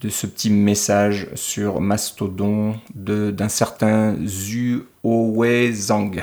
[0.00, 4.84] de ce petit message sur Mastodon d'un certain Zhu
[5.72, 6.20] Zhang.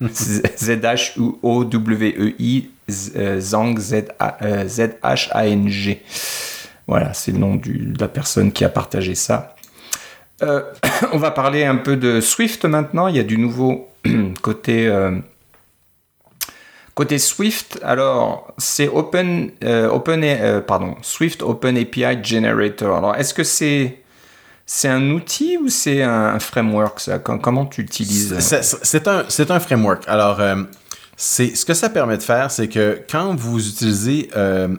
[0.56, 6.02] Z-H-O-W-E-I, Zhang, Z-H-A-N-G.
[6.86, 9.56] Voilà, c'est le nom de la personne qui a partagé ça.
[10.42, 10.62] Euh,
[11.12, 13.08] on va parler un peu de Swift maintenant.
[13.08, 13.88] Il y a du nouveau
[14.42, 15.18] côté euh,
[16.96, 22.96] Côté Swift, alors c'est Open, euh, Open euh, pardon, Swift Open API Generator.
[22.96, 23.98] Alors est-ce que c'est
[24.64, 27.18] c'est un outil ou c'est un framework ça?
[27.18, 30.04] Comment tu l'utilises C'est un, un framework.
[30.06, 30.62] Alors euh,
[31.18, 34.30] c'est ce que ça permet de faire, c'est que quand vous utilisez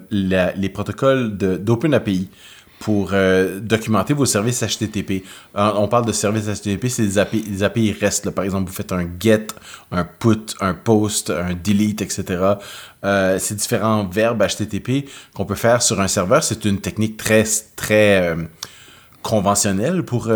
[0.10, 2.30] les protocoles d'OpenAPI,
[2.80, 5.24] pour euh, documenter vos services HTTP.
[5.56, 8.30] Euh, on parle de services HTTP, c'est des API, REST.
[8.32, 9.48] Par exemple, vous faites un GET,
[9.92, 12.54] un PUT, un POST, un DELETE, etc.
[13.04, 17.44] Euh, ces différents verbes HTTP qu'on peut faire sur un serveur, c'est une technique très,
[17.76, 18.36] très
[19.24, 20.32] conventionnelle pour,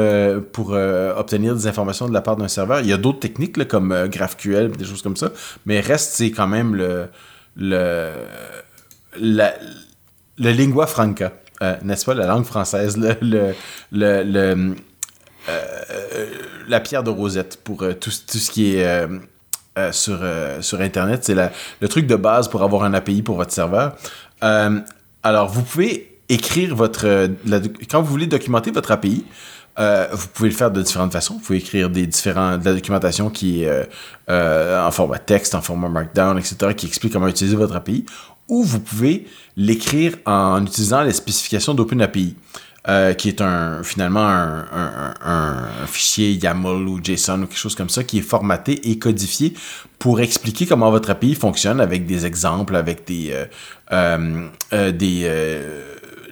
[0.51, 2.81] pour obtenir des informations de la part d'un serveur.
[2.81, 5.31] Il y a d'autres techniques comme GraphQL, des choses comme ça,
[5.65, 7.07] mais REST, c'est quand même le,
[7.55, 8.11] le,
[9.19, 9.53] la,
[10.37, 11.31] le lingua franca.
[11.61, 13.53] Euh, n'est-ce pas, la langue française, euh,
[16.67, 19.07] la pierre de Rosette pour euh, tout, ce qui est
[19.91, 20.19] sur,
[20.61, 21.23] sur Internet.
[21.23, 23.95] C'est le truc de base pour avoir un API pour votre serveur.
[24.41, 27.29] alors, vous pouvez écrire votre...
[27.89, 29.25] quand vous voulez documenter votre API,
[29.77, 31.35] vous pouvez le faire de différentes façons.
[31.35, 33.87] Vous pouvez écrire des différents, de la documentation qui est
[34.27, 38.05] en format texte, en format Markdown, etc., qui explique comment utiliser votre API
[38.47, 39.27] ou vous pouvez
[39.57, 42.35] l'écrire en utilisant les spécifications d'OpenAPI.
[42.87, 48.03] Euh, qui est un finalement un, fichier YAML ou JSON ou quelque chose comme ça
[48.03, 49.53] qui est formaté et codifié
[49.99, 53.33] pour expliquer comment votre API fonctionne avec des exemples, avec des,
[53.91, 55.29] euh, euh, des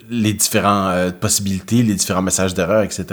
[0.09, 3.05] les différentes euh, possibilités, les différents messages d'erreur, etc.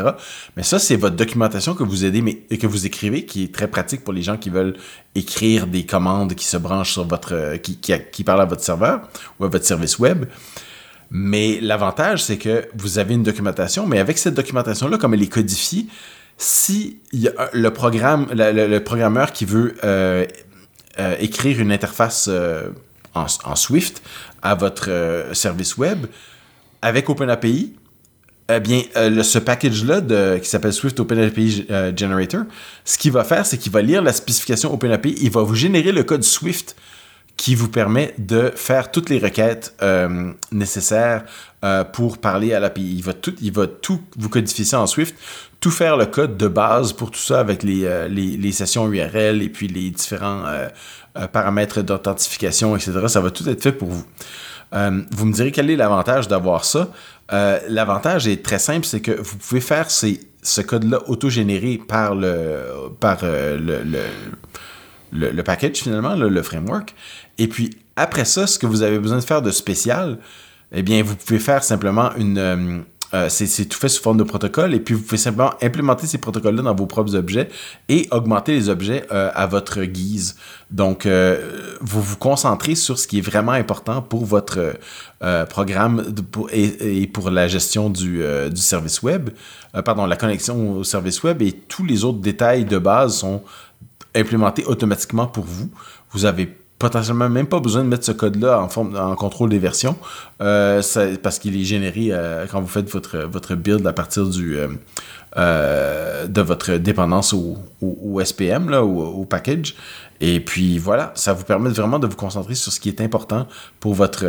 [0.56, 3.68] Mais ça, c'est votre documentation que vous aidez, mais que vous écrivez, qui est très
[3.68, 4.76] pratique pour les gens qui veulent
[5.14, 9.02] écrire des commandes qui se branchent sur votre, euh, qui, parlent à votre serveur
[9.38, 10.24] ou à votre service web.
[11.10, 15.32] Mais l'avantage, c'est que vous avez une documentation, mais avec cette documentation-là, comme elle est
[15.32, 15.86] codifiée,
[16.38, 20.26] si le programme, le, programmeur qui veut euh,
[21.20, 22.28] écrire une interface
[23.14, 24.02] en, Swift
[24.42, 26.06] à votre service web,
[26.86, 27.72] avec OpenAPI,
[28.48, 32.42] eh bien, euh, ce package-là qui s'appelle Swift OpenAPI euh, Generator,
[32.84, 35.90] ce qu'il va faire, c'est qu'il va lire la spécification OpenAPI, il va vous générer
[35.90, 36.76] le code Swift
[37.36, 41.24] qui vous permet de faire toutes les requêtes euh, nécessaires
[41.92, 42.94] pour parler à l'API.
[42.98, 45.16] Il va, tout, il va tout vous codifier en Swift,
[45.58, 49.48] tout faire le code de base pour tout ça avec les, les sessions URL et
[49.48, 50.44] puis les différents
[51.32, 52.92] paramètres d'authentification, etc.
[53.08, 54.04] Ça va tout être fait pour vous.
[54.72, 56.90] Vous me direz quel est l'avantage d'avoir ça.
[57.30, 63.18] l'avantage est très simple, c'est que vous pouvez faire ce code-là autogénéré par le, par,
[63.22, 66.94] le, le, le, package finalement, le, framework.
[67.38, 70.18] Et puis après ça, ce que vous avez besoin de faire de spécial,
[70.72, 72.84] eh bien, vous pouvez faire simplement une.
[73.14, 76.06] Euh, euh, c'est tout fait sous forme de protocole et puis vous pouvez simplement implémenter
[76.06, 77.48] ces protocoles-là dans vos propres objets
[77.88, 80.36] et augmenter les objets euh, à votre guise.
[80.70, 81.06] Donc,
[81.80, 84.74] vous vous concentrez sur ce qui est vraiment important pour votre
[85.48, 86.12] programme
[86.50, 89.30] et, pour la gestion du, du service web,
[89.84, 93.44] pardon, la connexion au service web et tous les autres détails de base sont
[94.16, 95.70] implémentés automatiquement pour vous.
[96.10, 99.58] Vous avez potentiellement même pas besoin de mettre ce code-là en, forme, en contrôle des
[99.58, 99.96] versions
[100.40, 100.82] euh,
[101.22, 104.58] parce qu'il est généré euh, quand vous faites votre, votre build à partir du,
[105.36, 107.56] euh, de votre dépendance au,
[108.22, 109.74] SPM, là, au, au, package.
[110.20, 113.46] Et puis voilà, ça vous permet vraiment de vous concentrer sur ce qui est important
[113.80, 114.26] pour votre,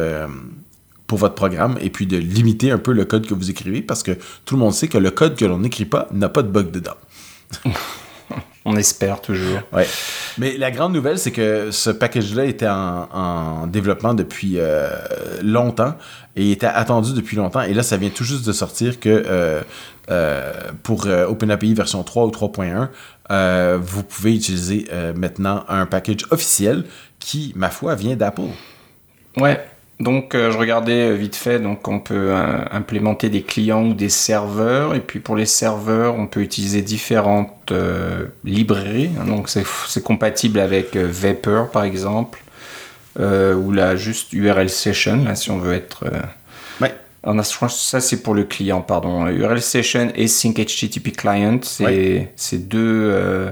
[1.06, 4.04] pour votre programme et puis de limiter un peu le code que vous écrivez parce
[4.04, 4.12] que
[4.46, 6.72] tout le monde sait que le code que l'on n'écrit pas n'a pas de bug
[6.72, 6.96] dedans.
[8.70, 9.62] On espère toujours.
[9.72, 9.88] Ouais.
[10.38, 14.90] Mais la grande nouvelle, c'est que ce package-là était en, développement depuis euh,
[15.42, 15.96] longtemps
[16.36, 17.62] et était attendu depuis longtemps.
[17.62, 19.62] Et là, ça vient tout juste de sortir que euh,
[20.12, 20.52] euh,
[20.84, 26.84] pour OpenAPI version 3 ou 3.1, vous pouvez utiliser maintenant un package officiel
[27.20, 28.42] qui, ma foi, vient d'Apple.
[29.38, 29.66] Ouais,
[30.00, 33.94] donc euh, je regardais euh, vite fait, donc on peut euh, implémenter des clients ou
[33.96, 37.74] des serveurs, et puis pour les serveurs, on peut utiliser différentes
[38.46, 39.10] librairies.
[39.26, 42.42] Donc c'est compatible avec Vapor par exemple,
[43.20, 46.06] ou là juste URL Session, là si on veut être.
[46.80, 46.94] ouais.
[47.70, 49.28] ça c'est pour le client, pardon.
[49.28, 53.52] URL Session et Sync HTTP Client, c'est deux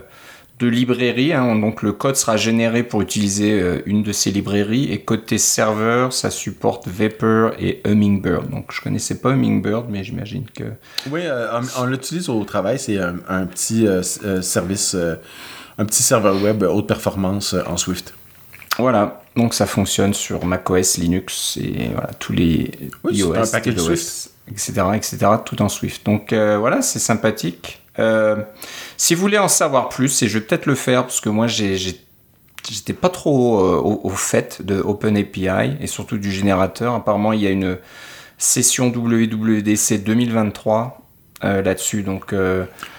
[0.59, 1.33] de librairies.
[1.33, 1.55] Hein.
[1.55, 4.91] donc le code sera généré pour utiliser euh, une de ces librairies.
[4.91, 8.49] Et côté serveur, ça supporte Vapor et Hummingbird.
[8.49, 10.63] Donc je connaissais pas Hummingbird, mais j'imagine que.
[11.11, 12.79] Oui, euh, on, l'utilise au travail.
[12.79, 14.01] C'est un, petit euh,
[14.41, 14.95] service,
[15.77, 18.13] un petit serveur web haute performance en Swift.
[18.77, 22.71] Voilà, donc ça fonctionne sur macOS, Linux et voilà, tous les
[23.09, 24.31] iOS, un package Swift.
[24.49, 26.05] etc., etc., tout en Swift.
[26.05, 27.84] Donc voilà, c'est sympathique.
[27.99, 28.37] Euh,
[28.97, 31.47] si vous voulez en savoir plus, et je vais peut-être le faire parce que moi
[31.47, 36.93] j'étais pas trop euh, au, fait de OpenAPI et surtout du générateur.
[36.93, 37.77] Apparemment, il y a une
[38.37, 41.01] session WWDC 2023
[41.43, 42.03] euh, là-dessus.
[42.03, 42.33] Donc,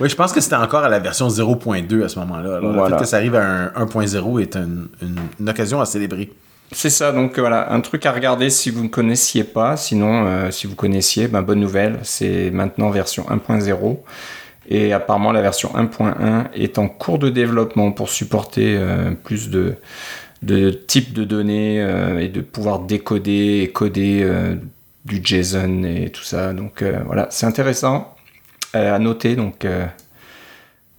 [0.00, 2.56] Oui, je pense que c'était encore à la version 0.2 à ce moment-là.
[2.56, 4.88] Alors, le fait que ça arrive à 1.0 est une,
[5.48, 6.30] occasion à célébrer.
[6.72, 9.76] C'est ça, donc voilà, un truc à regarder si vous ne connaissiez pas.
[9.76, 13.98] Sinon, si vous connaissiez, ben, bonne nouvelle, c'est maintenant version 1.0.
[14.68, 19.76] Et apparemment, la version 1.1 est en cours de développement pour supporter euh, plus de,
[20.86, 24.56] types de données euh, et de pouvoir décoder et coder euh,
[25.04, 26.52] du JSON et tout ça.
[26.52, 28.16] Donc voilà, c'est intéressant
[28.72, 29.36] à noter.
[29.36, 29.64] Donc,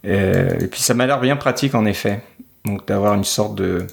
[0.04, 2.20] et puis ça m'a l'air bien pratique en effet.
[2.64, 3.86] Donc d'avoir une sorte de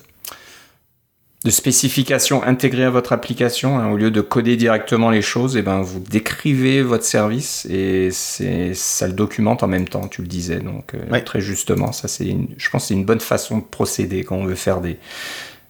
[1.46, 3.78] de spécifications intégrées à votre application.
[3.78, 7.68] Hein, au lieu de coder directement les choses, et eh ben, vous décrivez votre service
[7.70, 10.60] et ça le documente en même temps, tu le disais.
[10.60, 14.24] Donc, euh, très justement, ça, c'est je pense que c'est une bonne façon de procéder
[14.24, 14.98] quand on veut faire des,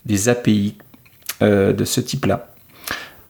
[0.05, 0.77] des API
[1.41, 2.47] euh, de ce type-là.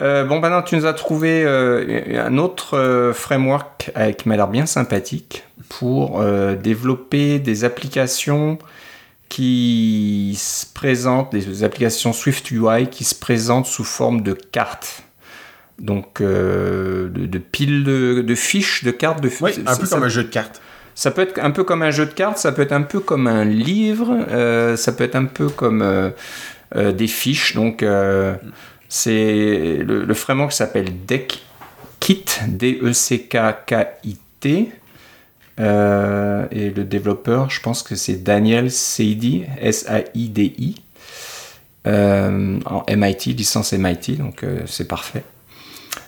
[0.03, 5.45] Euh, bon, maintenant, tu nous as trouvé un autre framework qui m'a l'air bien sympathique
[5.67, 6.23] pour
[6.61, 8.59] développer des applications
[9.29, 15.03] qui se présentent, des applications Swift UI qui se présentent sous forme de cartes.
[15.79, 19.21] Donc, euh, de, piles de, fiches, de cartes.
[19.21, 20.61] De, oui, un peu comme un jeu de cartes.
[20.93, 23.01] Ça peut être un peu comme un jeu de cartes, ça peut être un peu
[23.01, 26.11] comme un livre, euh, ça peut être un peu comme euh,
[26.93, 27.53] des fiches.
[27.55, 27.85] Donc,
[28.87, 33.25] c'est le, le, framework s'appelle DeckKit, D-E-C-K-K-I-T.
[35.59, 40.75] Euh, et le développeur, je pense que c'est Daniel Saidi, S-A-I-D-I,
[41.87, 45.23] euh, en MIT, licence MIT, donc euh, c'est parfait.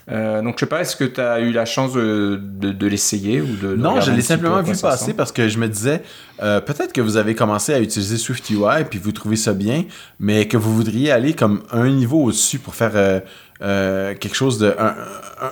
[0.09, 3.55] donc je sais pas, est-ce que tu as eu la chance de, de, l'essayer ou
[3.55, 3.75] de...
[3.75, 6.01] non, je l'ai simplement vu passer parce que je me disais,
[6.39, 9.85] peut-être que vous avez commencé à utiliser Swift UI puis vous trouvez ça bien,
[10.19, 13.21] mais que vous voudriez aller comme un niveau au-dessus pour faire
[13.61, 14.75] euh, quelque chose de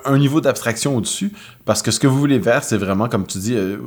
[0.06, 1.32] un, niveau d'abstraction au-dessus
[1.66, 3.78] parce que ce que vous voulez faire c'est vraiment comme tu dis euh,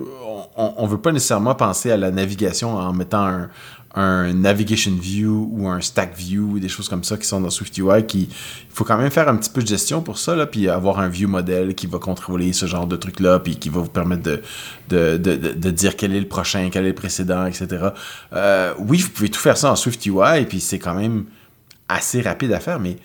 [0.58, 3.46] on, ne veut pas nécessairement penser à la navigation en mettant
[3.94, 8.06] un, navigation view ou un stack view, des choses comme ça qui sont dans SwiftUI.
[8.06, 10.68] Qui, il faut quand même faire un petit peu de gestion pour ça, là, puis
[10.68, 13.88] avoir un view modèle qui va contrôler ce genre de trucs-là, puis qui va vous
[13.88, 14.42] permettre de,
[14.88, 17.88] de, de, de, dire quel est le prochain, quel est le précédent, etc.
[18.34, 21.24] Euh, oui, vous pouvez tout faire ça en SwiftUI, puis c'est quand même
[21.88, 22.98] assez rapide à faire, mais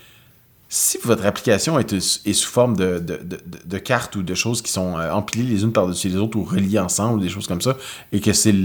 [0.75, 5.43] si votre application est, sous forme de, cartes ou de choses qui sont euh, empilées
[5.43, 7.77] les unes par-dessus les autres ou reliées ensemble, des choses comme ça,
[8.11, 8.55] et que c'est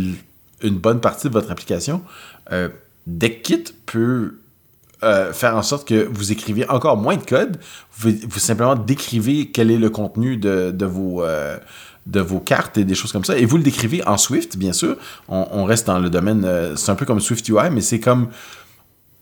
[0.62, 2.00] une bonne partie de votre application,
[2.50, 2.70] euh,
[3.06, 4.38] DeckKit peut
[5.02, 7.58] euh, faire en sorte que vous écrivez encore moins de code.
[7.98, 11.58] Vous, simplement décrivez quel est le contenu de, de vos, euh,
[12.06, 13.36] de vos cartes et des choses comme ça.
[13.36, 14.96] Et vous le décrivez en Swift, bien sûr.
[15.28, 18.28] On, reste dans le domaine, c'est un peu comme SwiftUI, mais c'est comme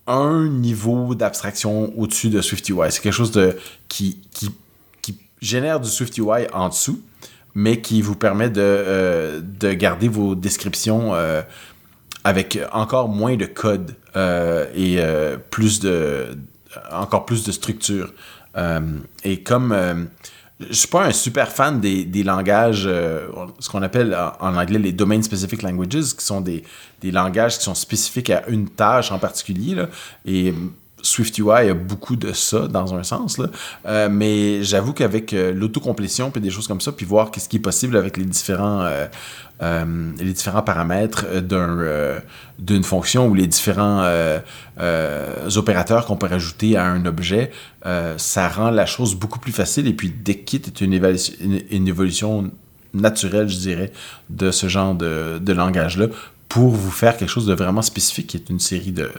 [0.06, 2.90] un niveau d'abstraction au-dessus de SwiftUI.
[2.90, 3.56] C'est quelque chose de,
[3.88, 4.50] qui, qui,
[5.02, 7.00] qui génère du SwiftUI en dessous
[7.56, 11.40] mais qui vous permet de, euh, de garder vos descriptions euh,
[12.22, 15.00] avec encore moins de code euh, et
[15.50, 16.36] plus de
[16.92, 18.12] encore plus de structure.
[19.24, 20.08] et comme
[20.60, 24.92] je suis pas un super fan des, des langages, ce qu'on appelle en, anglais les
[24.92, 26.62] domain specific languages, qui sont des,
[27.02, 29.74] des, langages qui sont spécifiques à une tâche en particulier.
[29.74, 29.88] Là,
[30.24, 30.54] et
[31.06, 33.40] SwiftUI a beaucoup de ça dans un sens.
[33.86, 37.56] Euh, mais j'avoue qu'avec euh, l'autocomplétion puis des choses comme ça, puis voir qu'est-ce qui
[37.56, 39.06] est possible avec les différents, euh,
[40.66, 42.18] paramètres d'un,
[42.58, 44.04] d'une fonction ou les différents
[45.56, 47.50] opérateurs qu'on peut rajouter à un objet,
[48.18, 49.86] ça rend la chose beaucoup plus facile.
[49.86, 50.92] Et puis Deckit est une,
[51.70, 52.50] une, évolution
[52.92, 53.92] naturelle, je dirais,
[54.28, 56.08] de ce genre de, de langage-là
[56.48, 59.10] pour vous faire quelque chose de vraiment spécifique, qui est une série de,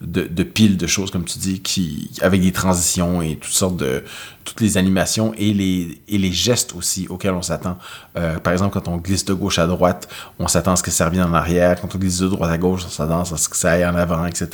[0.00, 4.04] de, piles de choses, comme tu dis, qui, avec des transitions et toutes sortes de.
[4.44, 7.78] toutes les animations et les, gestes aussi auxquels on s'attend.
[8.16, 10.08] Euh, par exemple, quand on glisse de gauche à droite,
[10.38, 11.80] on s'attend à ce que ça revienne en arrière.
[11.80, 13.96] Quand on glisse de droite à gauche, on s'attend à ce que ça aille en
[13.96, 14.48] avant, etc.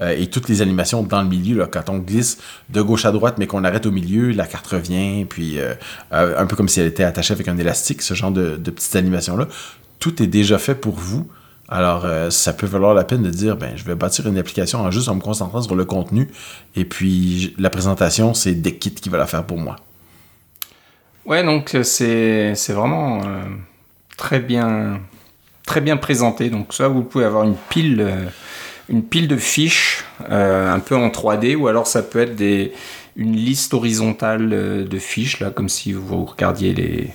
[0.00, 2.38] Euh, et toutes les animations dans le milieu, quand on glisse
[2.70, 5.74] de gauche à droite, mais qu'on arrête au milieu, la carte revient, puis euh,
[6.10, 8.96] un peu comme si elle était attachée avec un élastique, ce genre de, de petites
[8.96, 9.46] animations-là.
[10.00, 11.28] Tout est déjà fait pour vous
[11.74, 14.78] alors, euh, ça peut valoir la peine de dire, ben, je vais bâtir une application
[14.78, 16.28] en juste en me concentrant sur le contenu,
[16.76, 19.74] et puis la présentation, c'est Deckit qui va la faire pour moi.
[21.26, 23.42] Ouais, donc euh, c'est vraiment euh,
[24.16, 25.00] très bien
[25.66, 26.48] très bien présenté.
[26.48, 28.06] Donc ça, vous pouvez avoir une pile
[28.88, 32.72] une pile de fiches un peu en 3D, ou alors ça peut être des
[33.16, 37.10] une liste horizontale de fiches là, comme si vous regardiez les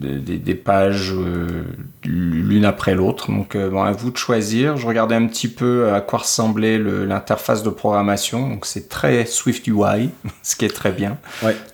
[0.00, 1.64] des, pages euh,
[2.04, 3.30] l'une après l'autre.
[3.30, 4.76] Donc, euh, bon, à vous de choisir.
[4.76, 8.48] Je regardais un petit peu à quoi ressemblait l'interface de programmation.
[8.48, 10.10] Donc, c'est très Swift UI,
[10.42, 11.18] ce qui est très bien.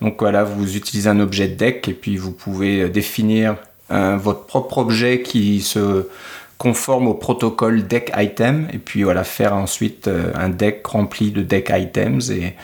[0.01, 3.55] Donc, voilà, vous utilisez un objet deck et puis vous pouvez euh, définir
[3.89, 6.09] votre propre objet qui se
[6.57, 11.71] conforme au protocole deck item et puis voilà, faire ensuite un deck rempli de deck
[11.73, 12.57] items et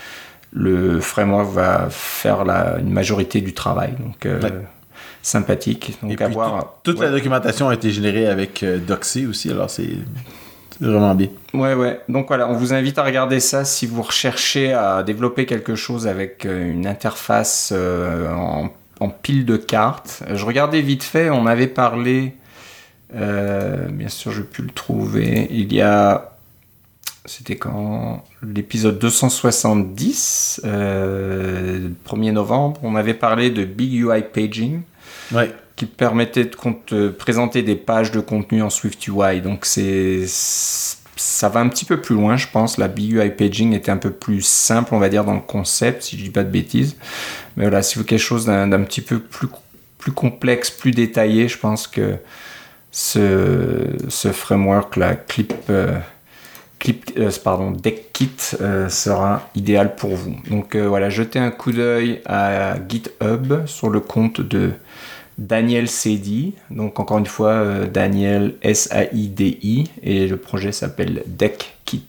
[0.52, 3.94] le framework va faire la, une majorité du travail.
[4.00, 4.28] Donc,
[5.24, 5.98] sympathique.
[6.04, 6.22] Donc,
[6.84, 9.90] toute la documentation a été générée avec euh, Doxy aussi, alors c'est
[10.80, 11.30] vraiment bien.
[11.54, 12.02] Ouais, ouais.
[12.10, 16.08] Donc voilà, on vous invite à regarder ça si vous recherchez à développer quelque chose
[16.08, 18.70] avec euh, une interface euh, en,
[19.22, 20.24] pile de cartes.
[20.30, 22.36] Je regardais vite fait, on avait parlé,
[23.14, 26.30] bien sûr, je peux le trouver, il y a
[27.26, 28.24] c'était quand?
[28.42, 34.84] L'épisode 270, 1er novembre, on avait parlé de Big UI Paging
[35.76, 39.42] qui permettait de présenter des pages de contenu en SwiftUI.
[39.42, 40.26] Donc c'est
[41.16, 42.78] ça va un petit peu plus loin, je pense.
[42.78, 46.18] La BUI paging était un peu plus simple, on va dire, dans le concept, si
[46.18, 46.98] je dis pas de bêtises.
[47.56, 49.48] Mais voilà, si vous quelque chose d'un petit peu plus,
[49.98, 52.18] plus complexe, plus détaillé, je pense que
[52.92, 55.98] ce, ce framework-là, Clip, euh,
[56.80, 60.36] Clip euh, pardon, DeckKit, euh, sera idéal pour vous.
[60.50, 64.72] Donc voilà, jetez un coup d'œil à GitHub sur le compte de
[65.38, 72.08] Daniel Saidi, donc encore une fois euh, Daniel S-A-I-D-I, et le projet s'appelle DeckKit.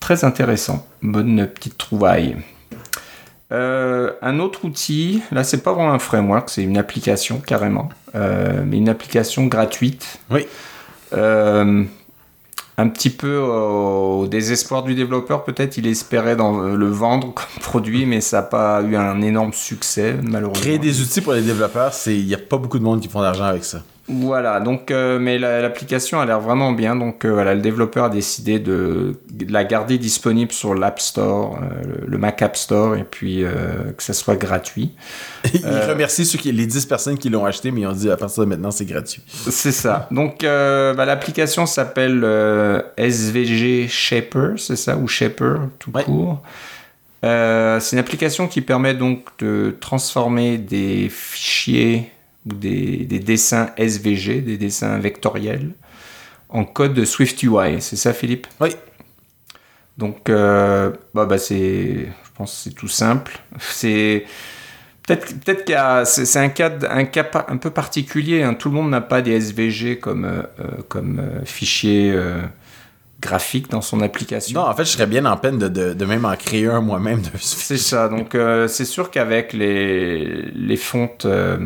[0.00, 2.36] Très intéressant, bonne petite trouvaille.
[3.52, 8.62] Euh, un autre outil, là c'est pas vraiment un framework, c'est une application carrément, euh,
[8.66, 10.18] mais une application gratuite.
[10.30, 10.46] Oui
[12.78, 18.06] un petit peu au désespoir du développeur, peut-être il espérait euh, le vendre comme produit,
[18.06, 20.60] mais ça n'a pas eu un énorme succès, malheureusement.
[20.60, 23.22] Créer des outils pour les développeurs, il n'y a pas beaucoup de monde qui font
[23.22, 23.82] d'argent avec ça.
[24.08, 26.94] Voilà, donc, euh, mais la- l'application a l'air vraiment bien.
[26.94, 31.58] Donc euh, voilà, le développeur a décidé de, de la garder disponible sur l'App Store,
[31.60, 33.50] euh, le, Mac App Store, et puis euh,
[33.96, 34.92] que ça soit gratuit.
[35.54, 35.88] Il Euh.
[35.88, 38.44] remercie ceux qui, les 10 personnes qui l'ont acheté, mais ils ont dit à partir
[38.44, 39.22] de maintenant, c'est gratuit.
[39.26, 40.06] C'est ça.
[40.12, 42.24] Donc euh, bah, l'application s'appelle
[42.96, 46.04] SVG Shaper, c'est ça, ou Shaper tout Ouais.
[46.04, 46.42] court.
[47.24, 52.10] Euh, c'est une application qui permet donc de transformer des fichiers
[52.46, 55.72] ou des, des dessins SVG, des dessins vectoriels,
[56.48, 57.80] en code de SwiftUI.
[57.80, 58.46] C'est ça, Philippe?
[58.60, 58.70] Oui.
[59.98, 63.38] Donc, euh, bah, bah, c'est, je pense, que c'est tout simple.
[63.58, 64.24] C'est
[65.06, 68.42] peut-être, peut-être qu'il y a, c'est, un cas, un cas un peu particulier.
[68.42, 68.54] hein.
[68.54, 70.42] Tout le monde n'a pas des SVG comme, euh,
[70.88, 72.14] comme euh, fichier
[73.18, 74.60] graphique dans son application.
[74.60, 76.82] Non, en fait, je serais bien en peine de, de, de même en créer un
[76.82, 77.22] moi-même.
[77.22, 77.30] De...
[77.40, 78.08] C'est ça.
[78.08, 81.56] Donc, euh, c'est sûr qu'avec les, les fontes, euh,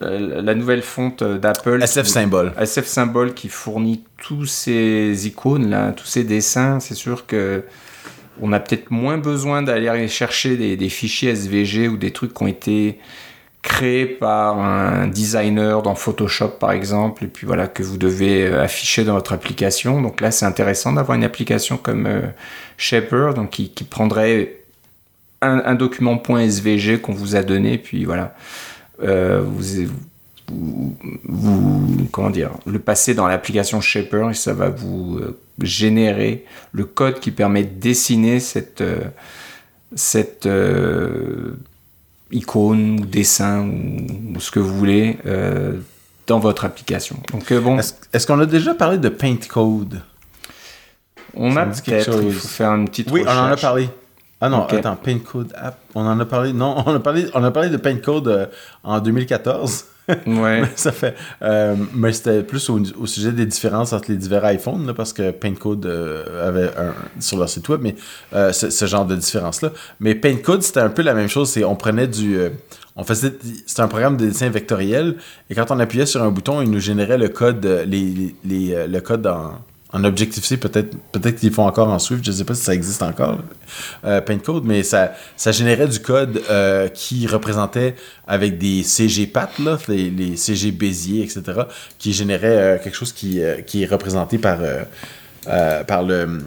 [0.00, 2.52] la nouvelle fonte d'Apple, SF symbole.
[2.58, 7.64] SF Symbol qui fournit tous ces icônes là, tous ces dessins, c'est sûr que
[8.40, 12.32] on a peut-être moins besoin d'aller aller chercher des, des fichiers SVG ou des trucs
[12.32, 12.98] qui ont été
[13.62, 18.62] créés par un designer dans Photoshop par exemple, et puis voilà que vous devez euh,
[18.62, 20.00] afficher dans votre application.
[20.00, 22.22] Donc là, c'est intéressant d'avoir une application comme euh,
[22.78, 24.62] Shaper, donc qui, qui prendrait
[25.42, 28.34] un, un document .svg qu'on vous a donné, puis voilà,
[29.02, 29.86] euh, vous,
[30.48, 36.44] vous, vous- comment dire, le passer dans l'application Shaper et ça va vous euh, générer
[36.72, 38.98] le code qui permet de dessiner cette, euh,
[39.94, 40.48] cette
[42.32, 45.18] icône ou dessin ou, ou ce que vous voulez
[46.26, 47.16] dans votre application.
[47.32, 47.78] Donc bon,
[48.12, 50.00] Est-ce qu'on a déjà parlé de Paint Code?
[51.34, 53.88] On ça a peut-être, il faut faire une petite Oui, on en a parlé.
[54.40, 55.78] Ah non, attends, Paint Code App.
[55.94, 56.52] On en a parlé.
[56.52, 58.46] Non, on a parlé, on a parlé de Paint Code euh,
[58.82, 59.84] en 2014.
[60.26, 60.62] Ouais.
[60.76, 61.14] ça fait.
[61.42, 65.12] euh, mais c'était plus au, au sujet des différences entre les divers iPhones, là, parce
[65.12, 67.94] que Paint Code euh, avait un, sur leur site web, mais
[68.34, 69.70] euh, ce, genre de différence-là.
[70.00, 71.50] Mais Paint Code, c'était un peu la même chose.
[71.50, 72.36] C'est on prenait du.
[72.38, 72.50] euh,
[72.96, 73.32] on faisait.
[73.66, 75.16] C'était un programme de dessin vectoriel,
[75.50, 78.86] et quand on appuyait sur un bouton, il nous générait le code, les, les, les,
[78.88, 79.52] le code en.
[79.92, 82.74] En Objective-C, peut-être peut-être qu'ils font encore en Swift, je ne sais pas si ça
[82.74, 83.38] existe encore,
[84.04, 89.26] euh, Paint Code, mais ça, ça générait du code euh, qui représentait avec des CG
[89.26, 91.62] pattes, là, les, CG Bézier, etc.,
[91.98, 96.38] qui générait euh, quelque chose qui, est représenté par, le,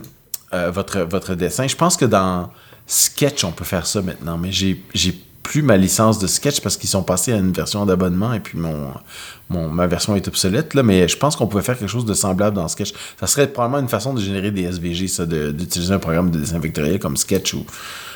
[0.69, 1.67] votre, votre dessin.
[1.67, 2.49] Je pense que dans
[2.87, 4.81] Sketch, on peut faire ça maintenant, mais j'ai
[5.43, 8.57] plus ma licence de Sketch parce qu'ils sont passés à une version d'abonnement et puis
[8.57, 12.13] mon, ma version est obsolète, là, mais je pense qu'on pouvait faire quelque chose de
[12.13, 12.93] semblable dans Sketch.
[13.19, 16.59] Ça serait probablement une façon de générer des SVG, ça, d'utiliser un programme de dessin
[16.59, 17.65] vectoriel comme Sketch ou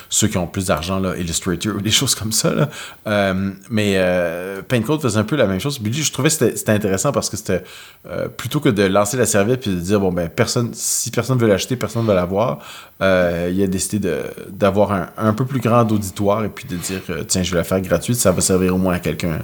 [0.10, 2.54] ceux qui ont plus d'argent, là, Illustrator ou des choses comme ça.
[2.54, 2.70] Là.
[3.08, 5.80] Euh, mais euh, Paint Code faisait un peu la même chose.
[5.84, 7.64] Je trouvais que c'était intéressant parce que c'était
[8.10, 11.38] euh, plutôt que de lancer la serviette puis de dire, bon, ben, personne, si personne
[11.38, 12.60] veut l'acheter, personne ne va l'avoir,
[13.02, 14.12] il a décidé
[14.50, 17.64] d'avoir un, un peu plus grand auditoire et puis de dire, tiens, je vais la
[17.64, 19.40] faire gratuite, ça va servir au moins à quelqu'un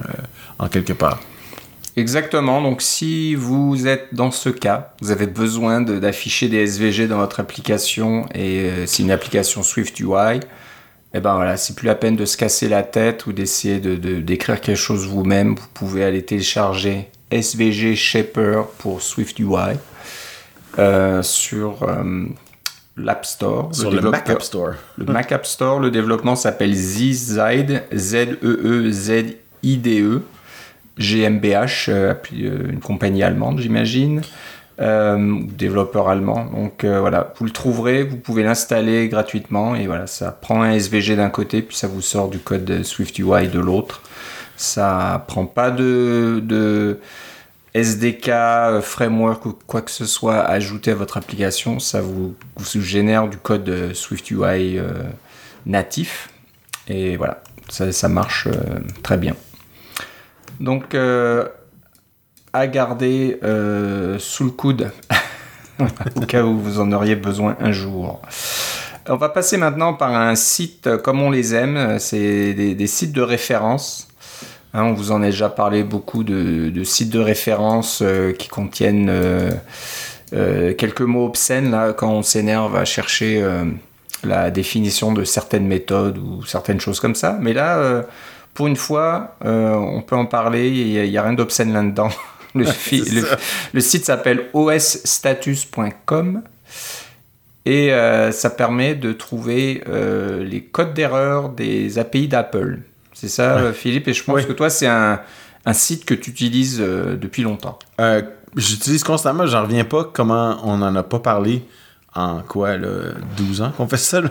[0.58, 1.20] en quelque part.
[1.96, 2.60] Exactement.
[2.60, 7.18] Donc, si vous êtes dans ce cas, vous avez besoin de- d'afficher des SVG dans
[7.18, 10.40] votre application et euh, c'est une application Swift UI,
[11.16, 13.94] eh ben voilà, c'est plus la peine de se casser la tête ou d'essayer de,
[13.94, 15.54] de- d'écrire quelque chose vous-même.
[15.54, 19.76] Vous pouvez aller télécharger SVG Shaper pour Swift UI
[20.80, 22.24] euh, sur euh,
[22.96, 23.68] l'App Store.
[23.72, 24.72] Sur le Mac App Store.
[24.98, 28.82] le Mac App Store, le développement s'appelle ZZIDE, Z-E-E-Z-I-D-E,
[29.62, 30.33] GmbH, euh, appli-
[31.00, 34.22] euh, une compagnie allemande, j'imagine,
[34.80, 36.46] euh, développeur allemand.
[36.46, 40.72] Donc euh, voilà, vous le trouverez, vous pouvez l'installer gratuitement et voilà, ça prend un
[40.72, 44.02] SVG d'un côté, puis ça vous sort du code de SwiftUI de l'autre.
[44.56, 46.98] Ça prend pas de,
[47.74, 51.80] SDK, euh, framework ou quoi que ce soit à ajouter à votre application.
[51.80, 52.34] Ça vous,
[52.80, 55.02] génère du code euh, SwiftUI euh,
[55.66, 56.28] natif.
[56.86, 59.34] Et voilà, ça, marche euh, très bien.
[60.60, 61.46] Donc, euh,
[62.52, 64.90] à garder euh, sous le coude,
[66.14, 68.22] au cas où vous en auriez besoin un jour.
[69.08, 73.20] On va passer maintenant par un site comme on les aime, c'est des, sites de
[73.20, 74.08] référence.
[74.72, 79.12] Hein, on vous en a déjà parlé beaucoup de, sites de référence euh, qui contiennent
[80.30, 83.44] quelques mots obscènes là, quand on s'énerve à chercher
[84.24, 87.38] la définition de certaines méthodes ou certaines choses comme ça.
[87.40, 88.04] Mais là,
[88.54, 92.08] pour une fois, euh, on peut en parler, il n'y a, rien d'obscène là-dedans.
[92.54, 96.42] Le, site s'appelle osstatus.com
[97.66, 102.78] et euh, ça permet de trouver euh, les codes d'erreur des API d'Apple.
[103.12, 103.72] C'est ça, Ouais.
[103.72, 105.20] Philippe, et je pense que toi, c'est un,
[105.66, 107.80] un site que tu utilises depuis longtemps.
[108.56, 111.64] J'utilise constamment, j'en reviens pas comment on n'en a pas parlé
[112.14, 114.22] en quoi, là, 12 ans qu'on fait ça.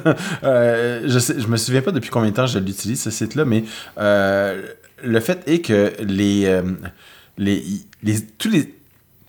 [0.43, 3.63] je, sais, je me souviens pas depuis combien de temps je l'utilise, ce site-là, mais
[3.97, 6.61] le fait est que les,
[7.37, 7.63] les,
[8.37, 8.73] tous les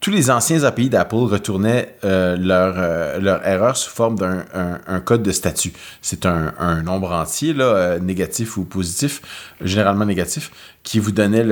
[0.05, 4.45] tous les anciens API d'Apple retournaient euh, leur, euh, erreur sous forme d'un
[4.87, 5.73] un, code de statut.
[6.03, 9.23] C'est un, nombre entier, là, euh, négatif ou positif,
[9.63, 10.51] généralement négatif,
[10.83, 11.47] qui vous donnait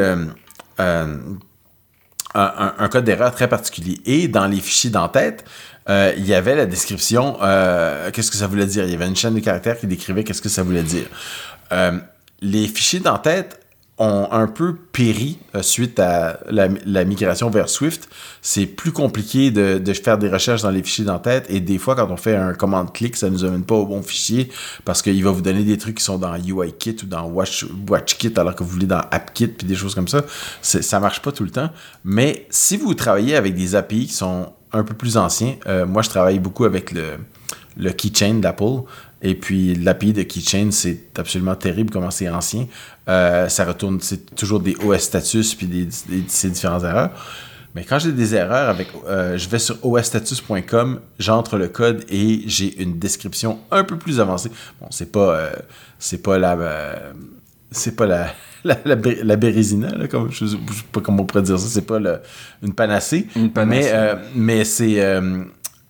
[0.78, 1.06] un,
[2.90, 4.02] code d'erreur très particulier.
[4.04, 5.46] Et dans les fichiers d'entête,
[5.88, 7.38] il y avait la description,
[8.12, 8.84] qu'est-ce que ça voulait dire?
[8.84, 11.06] Il y avait une chaîne de caractères qui décrivait qu'est-ce que ça voulait dire.
[12.40, 13.62] les fichiers d'entête
[14.02, 18.08] ont un peu péri euh, suite à la, migration vers Swift.
[18.40, 22.10] C'est plus compliqué de, faire des recherches dans les fichiers d'entête et des fois, quand
[22.10, 24.50] on fait un commande-clic, ça ne nous amène pas au bon fichier
[24.84, 28.32] parce qu'il va vous donner des trucs qui sont dans UIKit ou dans Watch, WatchKit
[28.36, 30.22] alors que vous voulez dans AppKit puis des choses comme ça.
[30.62, 31.70] Ça marche pas tout le temps.
[32.04, 36.02] Mais si vous travaillez avec des API qui sont un peu plus anciens, euh, moi
[36.02, 38.82] je travaille beaucoup avec le, keychain d'Apple.
[39.24, 42.66] Et puis l'API de Keychain, c'est absolument terrible comment c'est ancien.
[43.08, 44.00] Euh, ça retourne,
[44.34, 45.88] toujours des OS status puis des,
[46.26, 47.10] ces différentes erreurs.
[47.76, 52.82] Mais quand j'ai des erreurs euh, je vais sur osstatus.com, j'entre le code et j'ai
[52.82, 54.50] une description un peu plus avancée.
[54.80, 55.50] Bon, c'est pas,
[56.00, 56.58] c'est pas la,
[57.70, 58.26] c'est pas la,
[58.64, 60.56] la, la, bérésina, là, comme, je, sais
[60.92, 61.98] pas comment on pourrait dire ça, c'est pas
[62.62, 63.26] une panacée.
[63.36, 63.92] Une panacée.
[63.92, 64.98] Mais, mais c'est,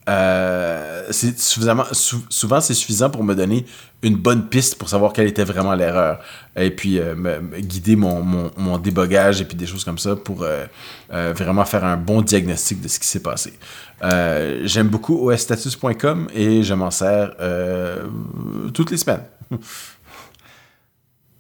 [0.09, 3.65] euh, c'est suffisamment, souvent, c'est suffisant pour me donner
[4.03, 6.19] une bonne piste pour savoir quelle était vraiment l'erreur.
[6.57, 10.17] Et puis, euh, me, guider mon, mon, mon, débogage et puis des choses comme ça
[10.17, 10.67] pour euh,
[11.09, 13.53] vraiment faire un bon diagnostic de ce qui s'est passé.
[14.65, 17.31] J'aime beaucoup osstatus.com et je m'en sers
[18.75, 19.23] toutes les semaines.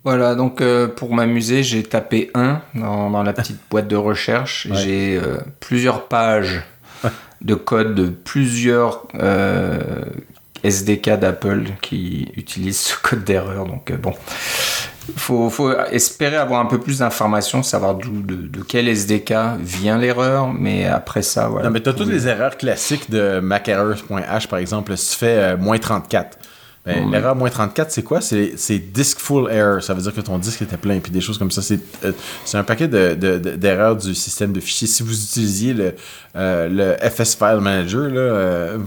[0.05, 0.62] Voilà, donc
[0.96, 4.66] pour m'amuser, j'ai tapé 1 dans, dans, la petite boîte de recherche.
[4.72, 5.20] J'ai
[5.61, 6.64] plusieurs pages
[7.42, 10.05] de code de plusieurs euh,
[10.62, 13.66] SDK d'Apple qui utilisent ce code d'erreur.
[13.66, 14.14] Donc euh, bon,
[15.16, 20.53] faut, faut espérer avoir un peu plus d'informations, savoir d'où de, quel SDK vient l'erreur,
[20.53, 21.66] mais après ça, voilà.
[21.66, 25.38] Non, mais tu as toutes les erreurs classiques de macerrors.h par exemple, si tu fais
[25.38, 26.38] euh, moins 34
[26.85, 28.20] ben, L'erreur moins 34, c'est quoi?
[28.20, 29.83] C'est disk full error.
[29.83, 31.62] Ça veut dire que ton disque était plein, puis des choses comme ça.
[31.62, 32.12] C'est euh,
[32.55, 34.89] un paquet d'erreurs du système de fichiers.
[34.89, 35.95] Si vous utilisiez le,
[36.35, 38.78] euh, le FS File Manager, là, euh,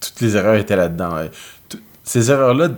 [0.00, 1.16] toutes les erreurs étaient là-dedans.
[2.02, 2.70] Ces erreurs-là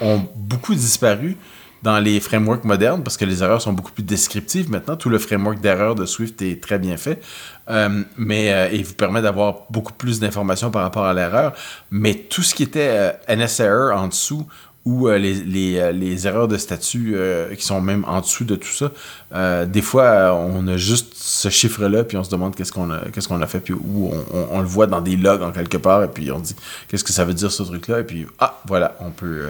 [0.00, 1.36] ont beaucoup disparu
[1.82, 4.96] dans les frameworks modernes parce que les erreurs sont beaucoup plus descriptives maintenant.
[4.96, 7.22] Tout le framework d'erreur de Swift est très bien fait,
[7.70, 11.54] euh, mais euh, il vous permet d'avoir beaucoup plus d'informations par rapport à l'erreur.
[11.90, 14.46] Mais tout ce qui était euh, en dessous
[14.84, 17.14] ou les, les, les, erreurs de statut
[17.58, 22.04] qui sont même en dessous de tout ça, des fois on a juste ce chiffre-là
[22.04, 24.60] puis on se demande qu'est-ce qu'on a, qu'est-ce qu'on a fait puis ou on, on,
[24.60, 26.56] le voit dans des logs en quelque part et puis on dit
[26.86, 28.00] qu'est-ce que ça veut dire ce truc-là?
[28.00, 29.48] Et puis ah voilà on peut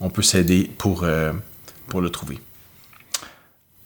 [0.00, 1.04] on peut s'aider pour
[2.00, 2.40] le trouver.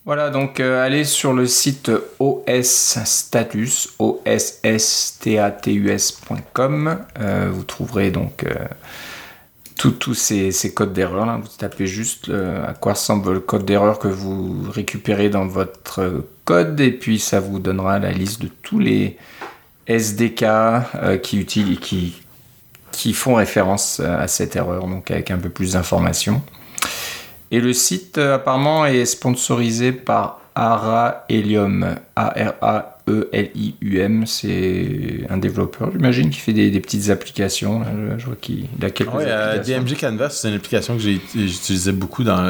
[0.06, 1.90] Voilà, donc euh, allez sur le site
[2.20, 6.98] osstatus, osstatus.com.
[7.18, 8.54] Euh, vous trouverez donc euh,
[9.74, 11.40] tous ces, codes d'erreur.
[11.40, 16.80] Vous tapez juste à quoi ressemble le code d'erreur que vous récupérez dans votre code
[16.80, 19.18] et puis ça vous donnera la liste de tous les
[19.88, 20.44] SDK
[21.20, 21.44] qui,
[22.92, 26.42] qui font référence à cette erreur, donc avec un peu plus d'informations.
[27.50, 32.66] Et le site euh, apparemment est sponsorisé par Ara Helium, A-R-A-E-L-I-U-M.
[34.26, 37.82] C'est un développeur, j'imagine, qui fait des, petites applications.
[38.18, 42.24] Je, vois qu'il a quelques ouais, euh, DMG Canvas, c'est une application que j'utilisais beaucoup
[42.24, 42.42] dans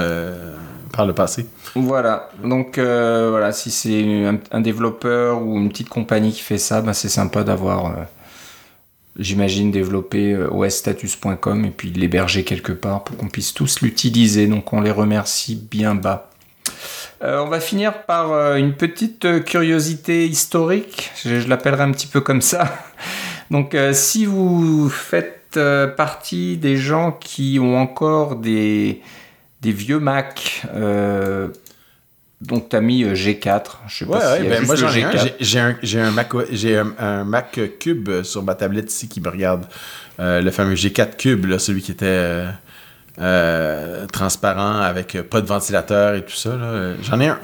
[0.97, 1.47] par le passé.
[1.75, 6.81] Voilà, donc euh, voilà, si c'est un, développeur ou une petite compagnie qui fait ça,
[6.81, 7.93] ben, c'est sympa d'avoir
[9.19, 14.47] j'imagine, développer euh, osstatus.com et puis l'héberger quelque part pour qu'on puisse tous l'utiliser.
[14.47, 16.31] Donc on les remercie bien bas.
[17.23, 22.21] Euh, on va finir par euh, une petite curiosité historique, je, l'appellerai un petit peu
[22.21, 22.79] comme ça.
[23.51, 25.59] Donc si vous faites
[25.97, 29.01] partie des gens qui ont encore des,
[29.63, 30.67] des vieux Mac
[32.41, 33.63] donc, tu as mis euh, G4.
[33.89, 35.11] Je sais pas si ben moi j'en ai un.
[35.41, 35.59] J'ai
[36.01, 39.65] un, un, Mac, un, un, Mac Cube sur ma tablette ici qui me regarde.
[40.21, 42.45] Euh, le fameux G4 Cube, là, celui qui était
[43.19, 46.51] euh, transparent avec pas de ventilateur et tout ça.
[47.03, 47.39] J'en ai un.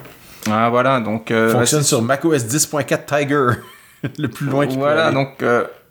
[0.51, 1.01] Ah, voilà.
[1.01, 3.61] Donc, Fonctionne sur macOS 10.4 Tiger.
[4.18, 5.43] le plus loin qu'il Voilà, donc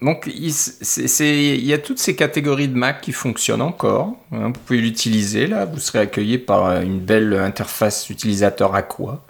[0.01, 4.15] donc il, y a toutes ces catégories de Mac qui fonctionnent encore.
[4.31, 4.47] Hein.
[4.47, 9.23] vous pouvez l'utiliser là, vous serez accueilli par une belle interface utilisateur Aqua.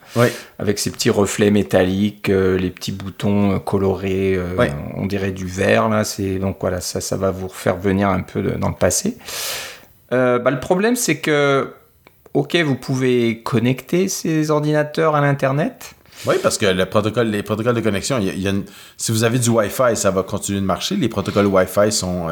[0.59, 5.45] Avec ces petits reflets métalliques, euh, les petits boutons euh, colorés, euh, on dirait du
[5.45, 6.05] vert là.
[6.05, 9.17] C'est donc voilà, ça, ça va vous faire venir un peu dans le passé.
[10.09, 11.73] Bah, le problème, c'est que
[12.33, 15.95] ok, vous pouvez connecter ces ordinateurs à l'internet.
[16.25, 18.63] Oui, parce que le protocole, les protocoles de connexion, il
[18.97, 20.95] si vous avez du Wi-Fi, ça va continuer de marcher.
[20.95, 22.27] Les protocoles Wi-Fi sont,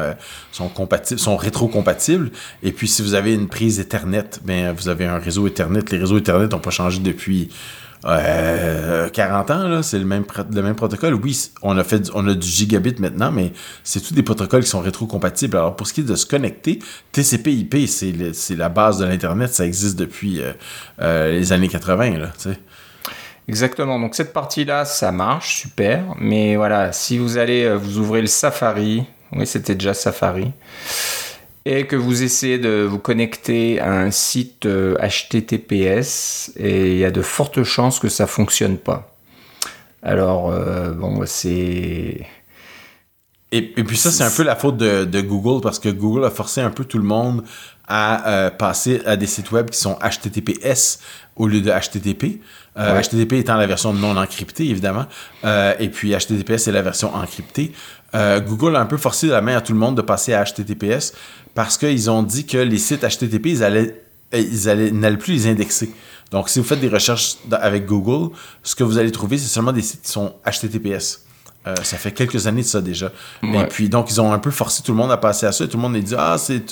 [0.52, 2.30] sont compatibles, sont rétro-compatibles.
[2.62, 5.82] Et puis, si vous avez une prise Ethernet, ben, vous avez un réseau Ethernet.
[5.90, 7.50] Les réseaux Ethernet n'ont pas changé depuis
[8.02, 11.14] 40 ans, c'est le même, le même protocole.
[11.14, 13.52] Oui, on a, fait, on a du gigabit maintenant, mais
[13.84, 15.56] c'est tous des protocoles qui sont rétro-compatibles.
[15.56, 16.78] Alors, pour ce qui est de se connecter,
[17.12, 19.52] TCP/IP, c'est la base de l'Internet.
[19.52, 20.52] Ça existe depuis euh,
[21.00, 22.32] euh, les années 80, là,
[23.48, 23.98] Exactement.
[23.98, 26.02] Donc cette partie-là, ça marche, super.
[26.18, 29.04] Mais voilà, si vous allez, euh, vous ouvrez le Safari.
[29.32, 30.52] Oui, c'était déjà Safari
[31.64, 37.04] et que vous essayez de vous connecter à un site HTTPS euh, et il y
[37.04, 39.14] a de fortes chances que ça fonctionne pas.
[40.02, 42.26] Alors euh, bon, c'est
[43.52, 46.60] et, puis ça, c'est un peu la faute de, Google parce que Google a forcé
[46.60, 47.42] un peu tout le monde
[47.90, 51.00] à euh, passer à des sites web qui sont HTTPS
[51.36, 52.40] au lieu de HTTP.
[52.76, 55.04] HTTP étant la version non encryptée, évidemment.
[55.44, 57.72] et puis HTTPS, c'est la version encryptée.
[58.14, 61.12] Google a un peu forcé la main à tout le monde de passer à HTTPS
[61.54, 65.46] parce qu'ils ont dit que les sites HTTP, ils allaient, ils allaient, n'allaient plus les
[65.48, 65.92] indexer.
[66.30, 69.72] Donc, si vous faites des recherches avec Google, ce que vous allez trouver, c'est seulement
[69.72, 71.26] des sites qui sont HTTPS.
[71.66, 73.12] Euh, ça fait quelques années de ça déjà.
[73.42, 75.66] Et puis, donc, ils ont un peu forcé tout le monde à passer à ça.
[75.66, 76.64] tout le monde a dit Ah, c'est.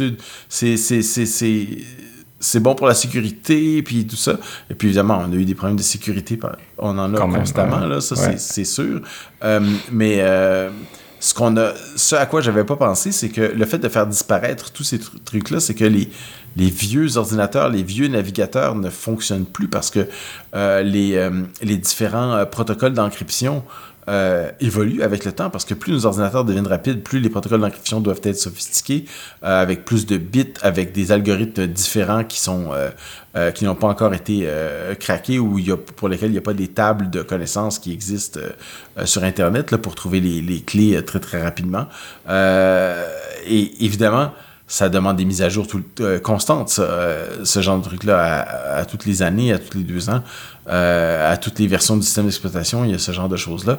[2.40, 4.38] C'est bon pour la sécurité, puis tout ça.
[4.70, 6.38] Et puis, évidemment, on a eu des problèmes de sécurité.
[6.78, 9.00] On en a constamment, là, ça, c'est sûr.
[9.44, 9.60] Euh,
[9.90, 10.18] mais.
[10.20, 10.70] Euh,
[11.20, 14.06] ce qu'on a, ce à quoi j'avais pas pensé, c'est que le fait de faire
[14.06, 16.08] disparaître tous ces trucs-là, c'est que les,
[16.54, 20.06] les vieux ordinateurs, les vieux navigateurs ne fonctionnent plus parce que
[20.54, 21.28] les,
[21.60, 23.64] les différents protocoles d'encryption
[24.08, 27.60] euh, évolue avec le temps parce que plus nos ordinateurs deviennent rapides, plus les protocoles
[27.60, 29.04] d'encryption doivent être sophistiqués,
[29.44, 33.86] euh, avec plus de bits, avec des algorithmes différents qui sont euh, qui n'ont pas
[33.86, 34.48] encore été
[34.98, 35.60] craqués ou
[35.94, 38.40] pour lesquels il n'y a pas des tables de connaissances qui existent
[39.04, 41.86] sur Internet là, pour trouver les, les clés très très rapidement.
[42.28, 44.32] et évidemment,
[44.68, 45.82] ça demande des mises à jour tout,
[46.22, 50.22] constantes, ce genre de truc-là, à, toutes les années, à tous les deux ans.
[50.68, 53.78] Euh, à toutes les versions du système d'exploitation, il y a ce genre de choses-là.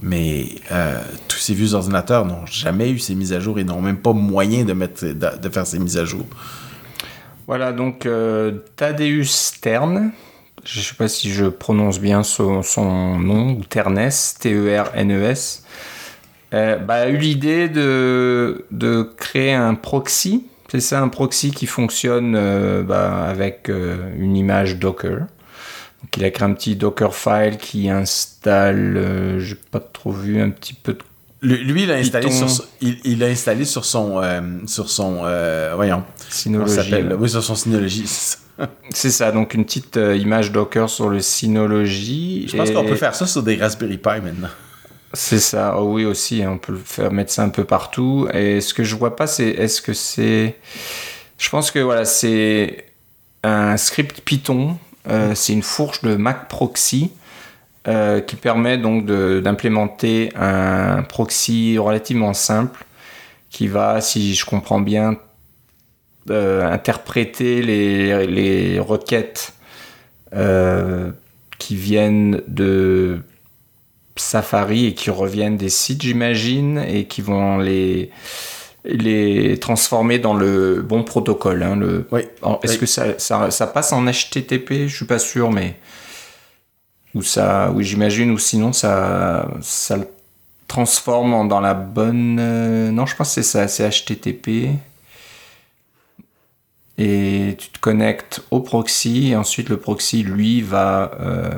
[0.00, 3.80] Mais euh, tous ces vieux ordinateurs n'ont jamais eu ces mises à jour et n'ont
[3.80, 6.24] même pas moyen de, mettre, de, faire ces mises à jour.
[7.48, 10.12] Voilà, donc euh, Thaddeus Stern,
[10.64, 12.62] je ne sais pas si je prononce bien son,
[13.18, 15.64] nom, ou Ternes, T-E-R-N-E-S,
[16.52, 20.44] bah, a eu l'idée de, de, créer un proxy.
[20.70, 22.32] C'est ça, un proxy qui fonctionne
[22.82, 25.26] bah, avec une image Docker
[26.16, 30.74] il a créé un petit Dockerfile qui installe, euh, j'ai pas trop vu, un petit
[30.74, 30.98] peu de
[31.40, 32.48] lui, il a installé sur,
[32.80, 36.92] il, a installé sur son, euh, sur son, euh, voyons, Synology.
[37.16, 38.04] Oui, sur son Synology.
[38.90, 42.48] C'est ça, donc une petite image Docker sur le Synology.
[42.48, 44.48] Je pense qu'on peut faire ça sur des Raspberry Pi maintenant.
[45.14, 48.28] C'est ça, oh oui aussi, hein, on peut le faire mettre ça un peu partout.
[48.34, 50.56] Et ce que je vois pas, c'est est-ce que c'est,
[51.38, 52.86] je pense que voilà, c'est
[53.42, 54.78] un script Python
[55.08, 57.12] euh, c'est une fourche de Mac Proxy
[57.86, 62.84] euh, qui permet donc d'implémenter un proxy relativement simple
[63.50, 65.16] qui va, si je comprends bien,
[66.30, 69.54] euh, interpréter les, requêtes
[71.58, 73.22] qui viennent de
[74.20, 78.10] Safari et qui reviennent des sites, j'imagine, et qui vont les
[78.84, 81.62] les transformer dans le bon protocole.
[81.62, 82.08] Hein, le...
[82.62, 85.76] Est-ce que ça, ça, passe en HTTP Je suis pas sûr, mais
[87.14, 90.08] ou ça, oui, j'imagine, ou sinon ça, ça le
[90.68, 92.38] transforme dans la bonne.
[92.40, 94.70] Euh, non, je pense que c'est ça, c'est HTTP.
[96.98, 101.50] Et tu te connectes au proxy, et ensuite le proxy, lui, va euh,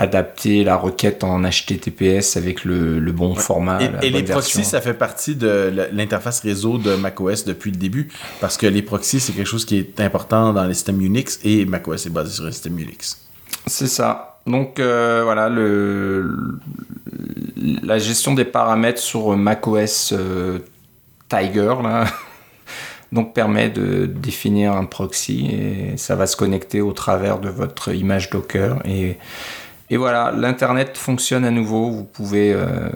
[0.00, 3.80] adapter la requête en HTTPS avec le, bon format.
[4.02, 8.08] Et, les proxys, ça fait partie de l'interface réseau de macOS depuis le début,
[8.40, 11.64] parce que les proxys, c'est quelque chose qui est important dans les systèmes Unix, et
[11.64, 13.26] macOS est basé sur un système Unix.
[13.66, 14.40] C'est ça.
[14.46, 16.58] Donc euh, voilà, le,
[17.82, 20.60] la gestion des paramètres sur macOS euh,
[21.28, 22.06] Tiger, là,
[23.12, 27.92] donc permet de définir un proxy, et ça va se connecter au travers de votre
[27.92, 29.18] image Docker, et
[29.90, 31.90] et voilà, l'Internet fonctionne à nouveau.
[31.90, 32.90] Vous pouvez euh,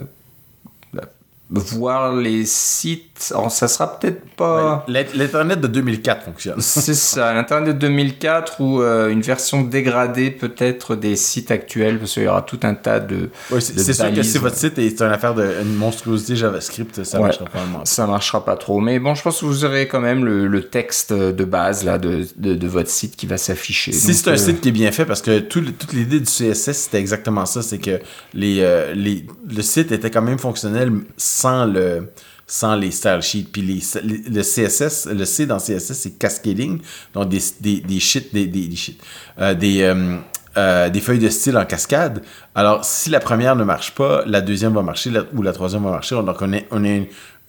[1.49, 3.12] voir les sites.
[3.31, 4.83] Alors, ça sera peut-être pas.
[4.87, 6.55] Ouais, L'Internet de 2004 fonctionne.
[6.59, 12.13] C'est ça, l'Internet de 2004 ou euh, une version dégradée peut-être des sites actuels, parce
[12.13, 13.29] qu'il y aura tout un tas de.
[13.59, 17.25] C'est sûr que si votre site est une affaire de une monstruosité JavaScript, ça Ouais.
[17.27, 17.85] marchera probablement.
[17.85, 18.81] Ça marchera pas trop.
[18.81, 21.97] Mais bon, je pense que vous aurez quand même le, le texte de base là,
[21.99, 23.91] de, de, de votre site qui va s'afficher.
[23.91, 26.25] Si c'est un euh, site qui est bien fait, parce que tout, toute l'idée du
[26.25, 27.99] CSS, c'était exactement ça, c'est que
[28.33, 32.07] les, euh, les, le site était quand même fonctionnel sans le
[32.53, 33.47] sans les style sheets.
[33.51, 36.79] Puis le CSS, le C dans CSS, c'est cascading,
[37.15, 40.17] donc des, shit, euh, euh,
[40.55, 42.21] euh, des feuilles de style en cascade.
[42.53, 45.89] Alors, si la première ne marche pas, la deuxième va marcher ou la troisième va
[45.89, 46.13] marcher.
[46.13, 46.87] Donc, on a,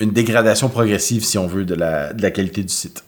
[0.01, 3.05] une dégradation progressive, si on veut, de la, de la qualité du site,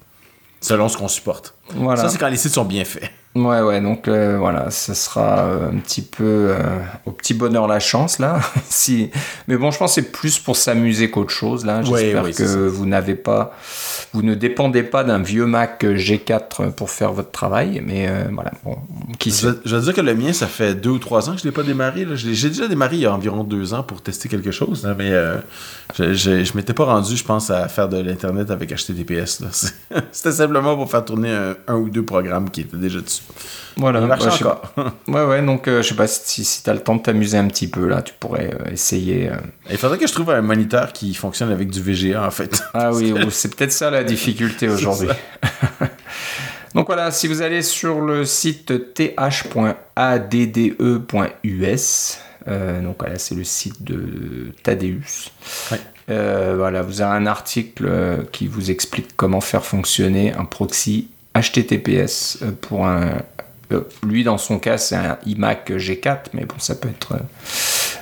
[0.60, 1.55] selon ce qu'on supporte.
[1.74, 2.02] Voilà.
[2.02, 3.10] Ça, c'est quand les sites sont bien faits.
[3.34, 6.56] Ouais, ouais, donc euh, voilà, ce sera euh, un petit peu euh,
[7.04, 8.40] au petit bonheur la chance là.
[8.64, 9.10] si...
[9.46, 11.82] Mais bon, je pense que c'est plus pour s'amuser qu'autre chose là.
[11.82, 12.56] J'espère ouais, que ça.
[12.56, 13.54] vous n'avez pas,
[14.14, 18.52] vous ne dépendez pas d'un vieux Mac G4 pour faire votre travail, mais euh, voilà,
[18.64, 18.78] bon,
[19.18, 21.38] qui Je, je vais dire que le mien, ça fait deux ou trois ans que
[21.42, 22.06] je ne l'ai pas démarré.
[22.14, 25.10] J'ai déjà démarré il y a environ deux ans pour tester quelque chose, là, mais
[25.12, 25.36] euh,
[25.94, 29.40] je, je, je m'étais pas rendu, je pense, à faire de l'Internet avec HTTPS.
[29.40, 29.48] là.
[29.52, 29.74] C'est-
[30.10, 33.22] C'était simplement pour faire tourner un, un ou deux programmes qui étaient déjà dessus.
[33.76, 34.60] Voilà, Il marche ouais, encore.
[34.74, 34.94] pas.
[35.08, 37.36] Ouais, ouais, donc euh, je sais pas si, si tu as le temps de t'amuser
[37.38, 39.30] un petit peu là, tu pourrais euh, essayer.
[39.30, 39.36] euh.
[39.70, 42.62] Il faudrait que je trouve un moniteur qui fonctionne avec du VGA, en fait.
[42.74, 45.08] Ah oui, ou c'est peut-être ça la difficulté aujourd'hui.
[46.74, 49.16] Donc voilà, si vous allez sur le site th.adde.us,
[52.48, 54.52] euh, donc voilà, c'est le site de.
[55.70, 55.80] Ouais.
[56.08, 61.08] Euh, voilà, vous avez un article qui vous explique comment faire fonctionner un proxy
[61.40, 63.22] HTTPS euh, pour un.
[63.72, 67.18] euh, lui, dans son cas, c'est un iMac G4, mais bon, ça peut être euh,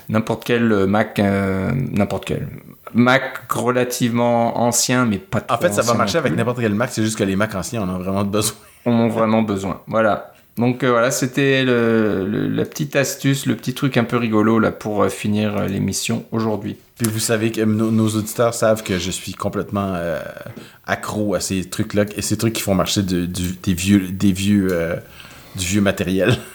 [0.08, 2.48] n'importe quel Mac, euh, n'importe quel
[2.92, 6.90] Mac relativement ancien, mais pas trop En fait, ça va marcher avec n'importe quel Mac,
[6.92, 8.54] c'est juste que les Macs anciens, on en a vraiment besoin.
[8.86, 9.80] On en a vraiment besoin.
[9.86, 10.33] Voilà.
[10.56, 15.02] Donc euh, voilà, c'était la petite astuce, le petit truc un peu rigolo là pour
[15.02, 16.76] euh, finir euh, l'émission aujourd'hui.
[16.96, 19.96] Puis vous savez que nos, nos auditeurs savent que je suis complètement
[20.86, 24.30] accro à ces trucs-là, et ces trucs qui font marcher de- du- des vieux, des
[24.30, 24.68] vieux,
[25.56, 26.36] du vieux matériel.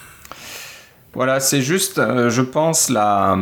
[1.16, 1.96] Voilà, c'est juste,
[2.30, 3.36] je pense, la...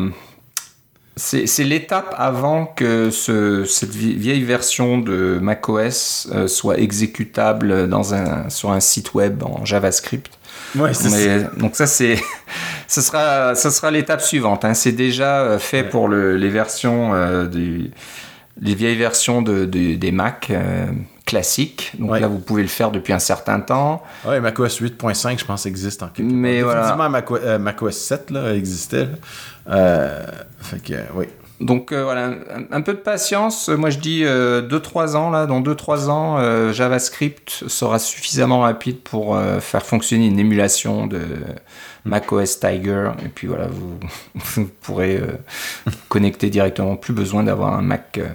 [1.18, 8.50] C'est l'étape avant que ce- cette vie- vieille version de macOS soit exécutable dans un,
[8.50, 10.32] sur un site web en JavaScript.
[10.76, 12.18] Ouais, Mais, donc ça c'est,
[12.88, 14.66] ce sera, ce sera l'étape suivante.
[14.66, 14.74] hein.
[14.74, 15.90] C'est déjà euh, fait Ouais.
[15.90, 17.92] pour le- les versions euh, du-
[18.60, 20.88] les vieilles versions de, de- des Mac euh,
[21.26, 21.94] classiques.
[22.00, 22.20] Donc Ouais.
[22.20, 24.02] là vous pouvez le faire depuis un certain temps.
[24.26, 26.66] Ouais, macOS 8.5, je pense, existe en quelque Mais part.
[26.66, 26.82] voilà.
[26.82, 29.04] Définitivement, macOS, euh, macOS 7 là, existait.
[29.06, 29.10] là.
[29.70, 30.26] Euh,
[30.60, 31.26] fait que, oui.
[31.60, 33.70] Donc euh, voilà, un, un peu de patience.
[33.70, 35.46] Moi je dis 2-3 ans là.
[35.48, 41.20] Dans 2-3 ans, euh, JavaScript sera suffisamment rapide pour euh, faire fonctionner une émulation de
[42.08, 43.12] macOS Tiger.
[43.24, 44.00] Et puis voilà, vous,
[44.36, 45.38] vous pourrez euh,
[45.86, 46.96] vous connecter directement.
[46.96, 48.28] Plus besoin d'avoir un Mac, euh,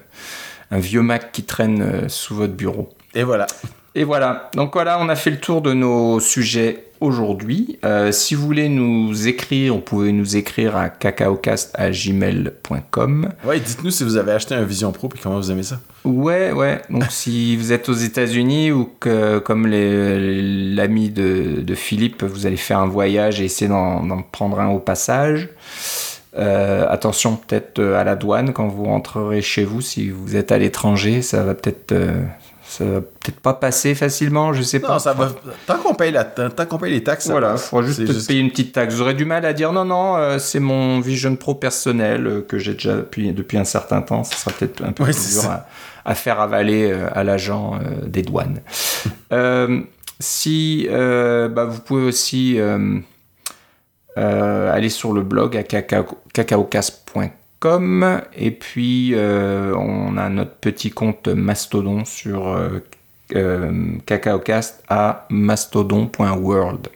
[0.70, 2.90] un vieux Mac qui traîne euh, sous votre bureau.
[3.14, 3.46] Et voilà.
[3.94, 7.78] Et voilà, donc voilà, on a fait le tour de nos sujets aujourd'hui.
[7.84, 13.28] Euh, si vous voulez nous écrire, vous pouvez nous écrire à cacaocast.gmail.com.
[13.44, 15.80] Ouais, dites-nous si vous avez acheté un Vision Pro et comment vous aimez ça.
[16.04, 16.80] Ouais, ouais.
[16.90, 22.56] Donc si vous êtes aux États-Unis ou que, comme l'ami de, de Philippe, vous allez
[22.56, 25.48] faire un voyage et essayer d'en prendre un au passage.
[26.38, 29.80] euh, attention peut-être euh, à la douane quand vous rentrerez chez vous.
[29.80, 32.22] Si vous êtes à l'étranger, ça va peut-être, euh,
[32.78, 34.52] ça va peut-être pas passer facilement.
[34.54, 34.94] Je sais pas.
[34.94, 35.30] Non, ça va.
[35.66, 38.50] Tant qu'on paye, la, qu'on paye les taxes, ça Voilà, il faudra juste payer une
[38.50, 38.94] petite taxe.
[38.94, 42.58] J'aurais du mal à dire non, non, euh, c'est mon Vision Pro personnel euh, que
[42.58, 44.24] j'ai déjà depuis, depuis un certain temps.
[44.24, 45.66] Ça sera peut-être un peu Ouais, plus dur à,
[46.04, 48.60] à faire avaler euh, à l'agent des douanes.
[50.20, 52.56] Si bah, vous pouvez aussi
[54.16, 56.16] aller sur le blog à cacao-
[58.36, 62.80] et puis euh, on a notre petit compte Mastodon sur euh,
[63.34, 63.72] euh,
[64.06, 66.88] cacaocast à mastodon.world.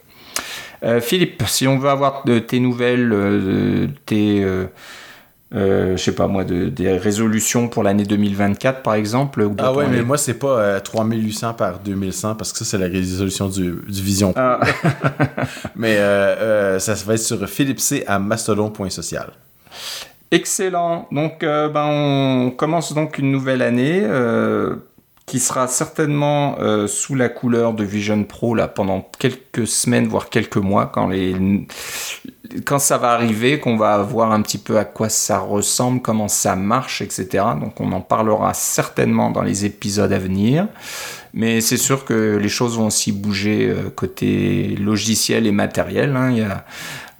[0.84, 4.44] Euh, Philippe, si on veut avoir de tes nouvelles, tes,
[5.52, 10.02] je sais pas moi, de- des résolutions pour l'année 2024 par exemple, Ah ouais, mais
[10.02, 14.02] moi, c'est pas euh, 3800 par 2100 parce que ça, c'est la résolution du, du
[14.02, 14.32] Vision.
[14.36, 14.60] Ah.
[15.76, 15.96] Mais
[16.78, 19.30] ça va être sur Philippe C à mastodon.social.
[20.30, 21.06] Excellent.
[21.12, 24.74] Donc, euh, ben, on commence donc une nouvelle année euh,
[25.24, 30.28] qui sera certainement euh, sous la couleur de Vision Pro là pendant quelques semaines voire
[30.28, 30.90] quelques mois
[32.64, 36.28] quand ça va arriver, qu'on va voir un petit peu à quoi ça ressemble, comment
[36.28, 37.44] ça marche, etc.
[37.60, 40.68] Donc on en parlera certainement dans les épisodes à venir.
[41.34, 46.16] Mais c'est sûr que les choses vont aussi bouger côté logiciel et matériel.
[46.16, 46.30] Hein.
[46.30, 46.64] Il y a,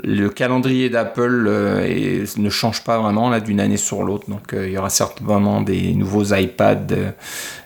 [0.03, 4.29] le calendrier d'Apple euh, ne change pas vraiment là d'une année sur l'autre.
[4.29, 7.15] Donc euh, il y aura certainement des nouveaux iPads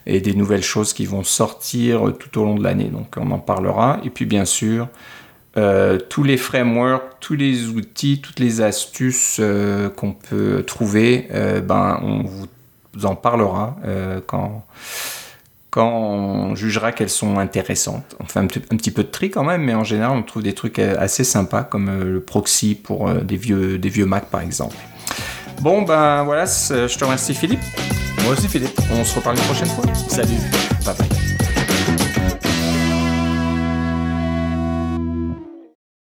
[0.07, 2.89] et des nouvelles choses qui vont sortir tout au long de l'année.
[2.93, 4.01] Donc on en parlera.
[4.05, 4.89] Et puis bien sûr,
[5.57, 11.61] euh, tous les frameworks, tous les outils, toutes les astuces euh, qu'on peut trouver, euh,
[11.61, 13.77] ben, on vous en parlera
[14.27, 14.65] quand,
[15.71, 18.17] quand on jugera qu'elles sont intéressantes.
[18.21, 20.55] On fait un, petit peu de tri quand même, mais en général, on trouve des
[20.55, 24.77] trucs assez sympas comme le proxy pour des, vieux, des vieux Mac par exemple.
[25.61, 27.61] Bon, ben voilà, je te remercie Philippe.
[28.23, 28.79] Moi aussi Philippe.
[28.93, 29.85] On se reparle une prochaine fois.
[30.09, 30.39] Salut.
[30.85, 31.30] Bye bye.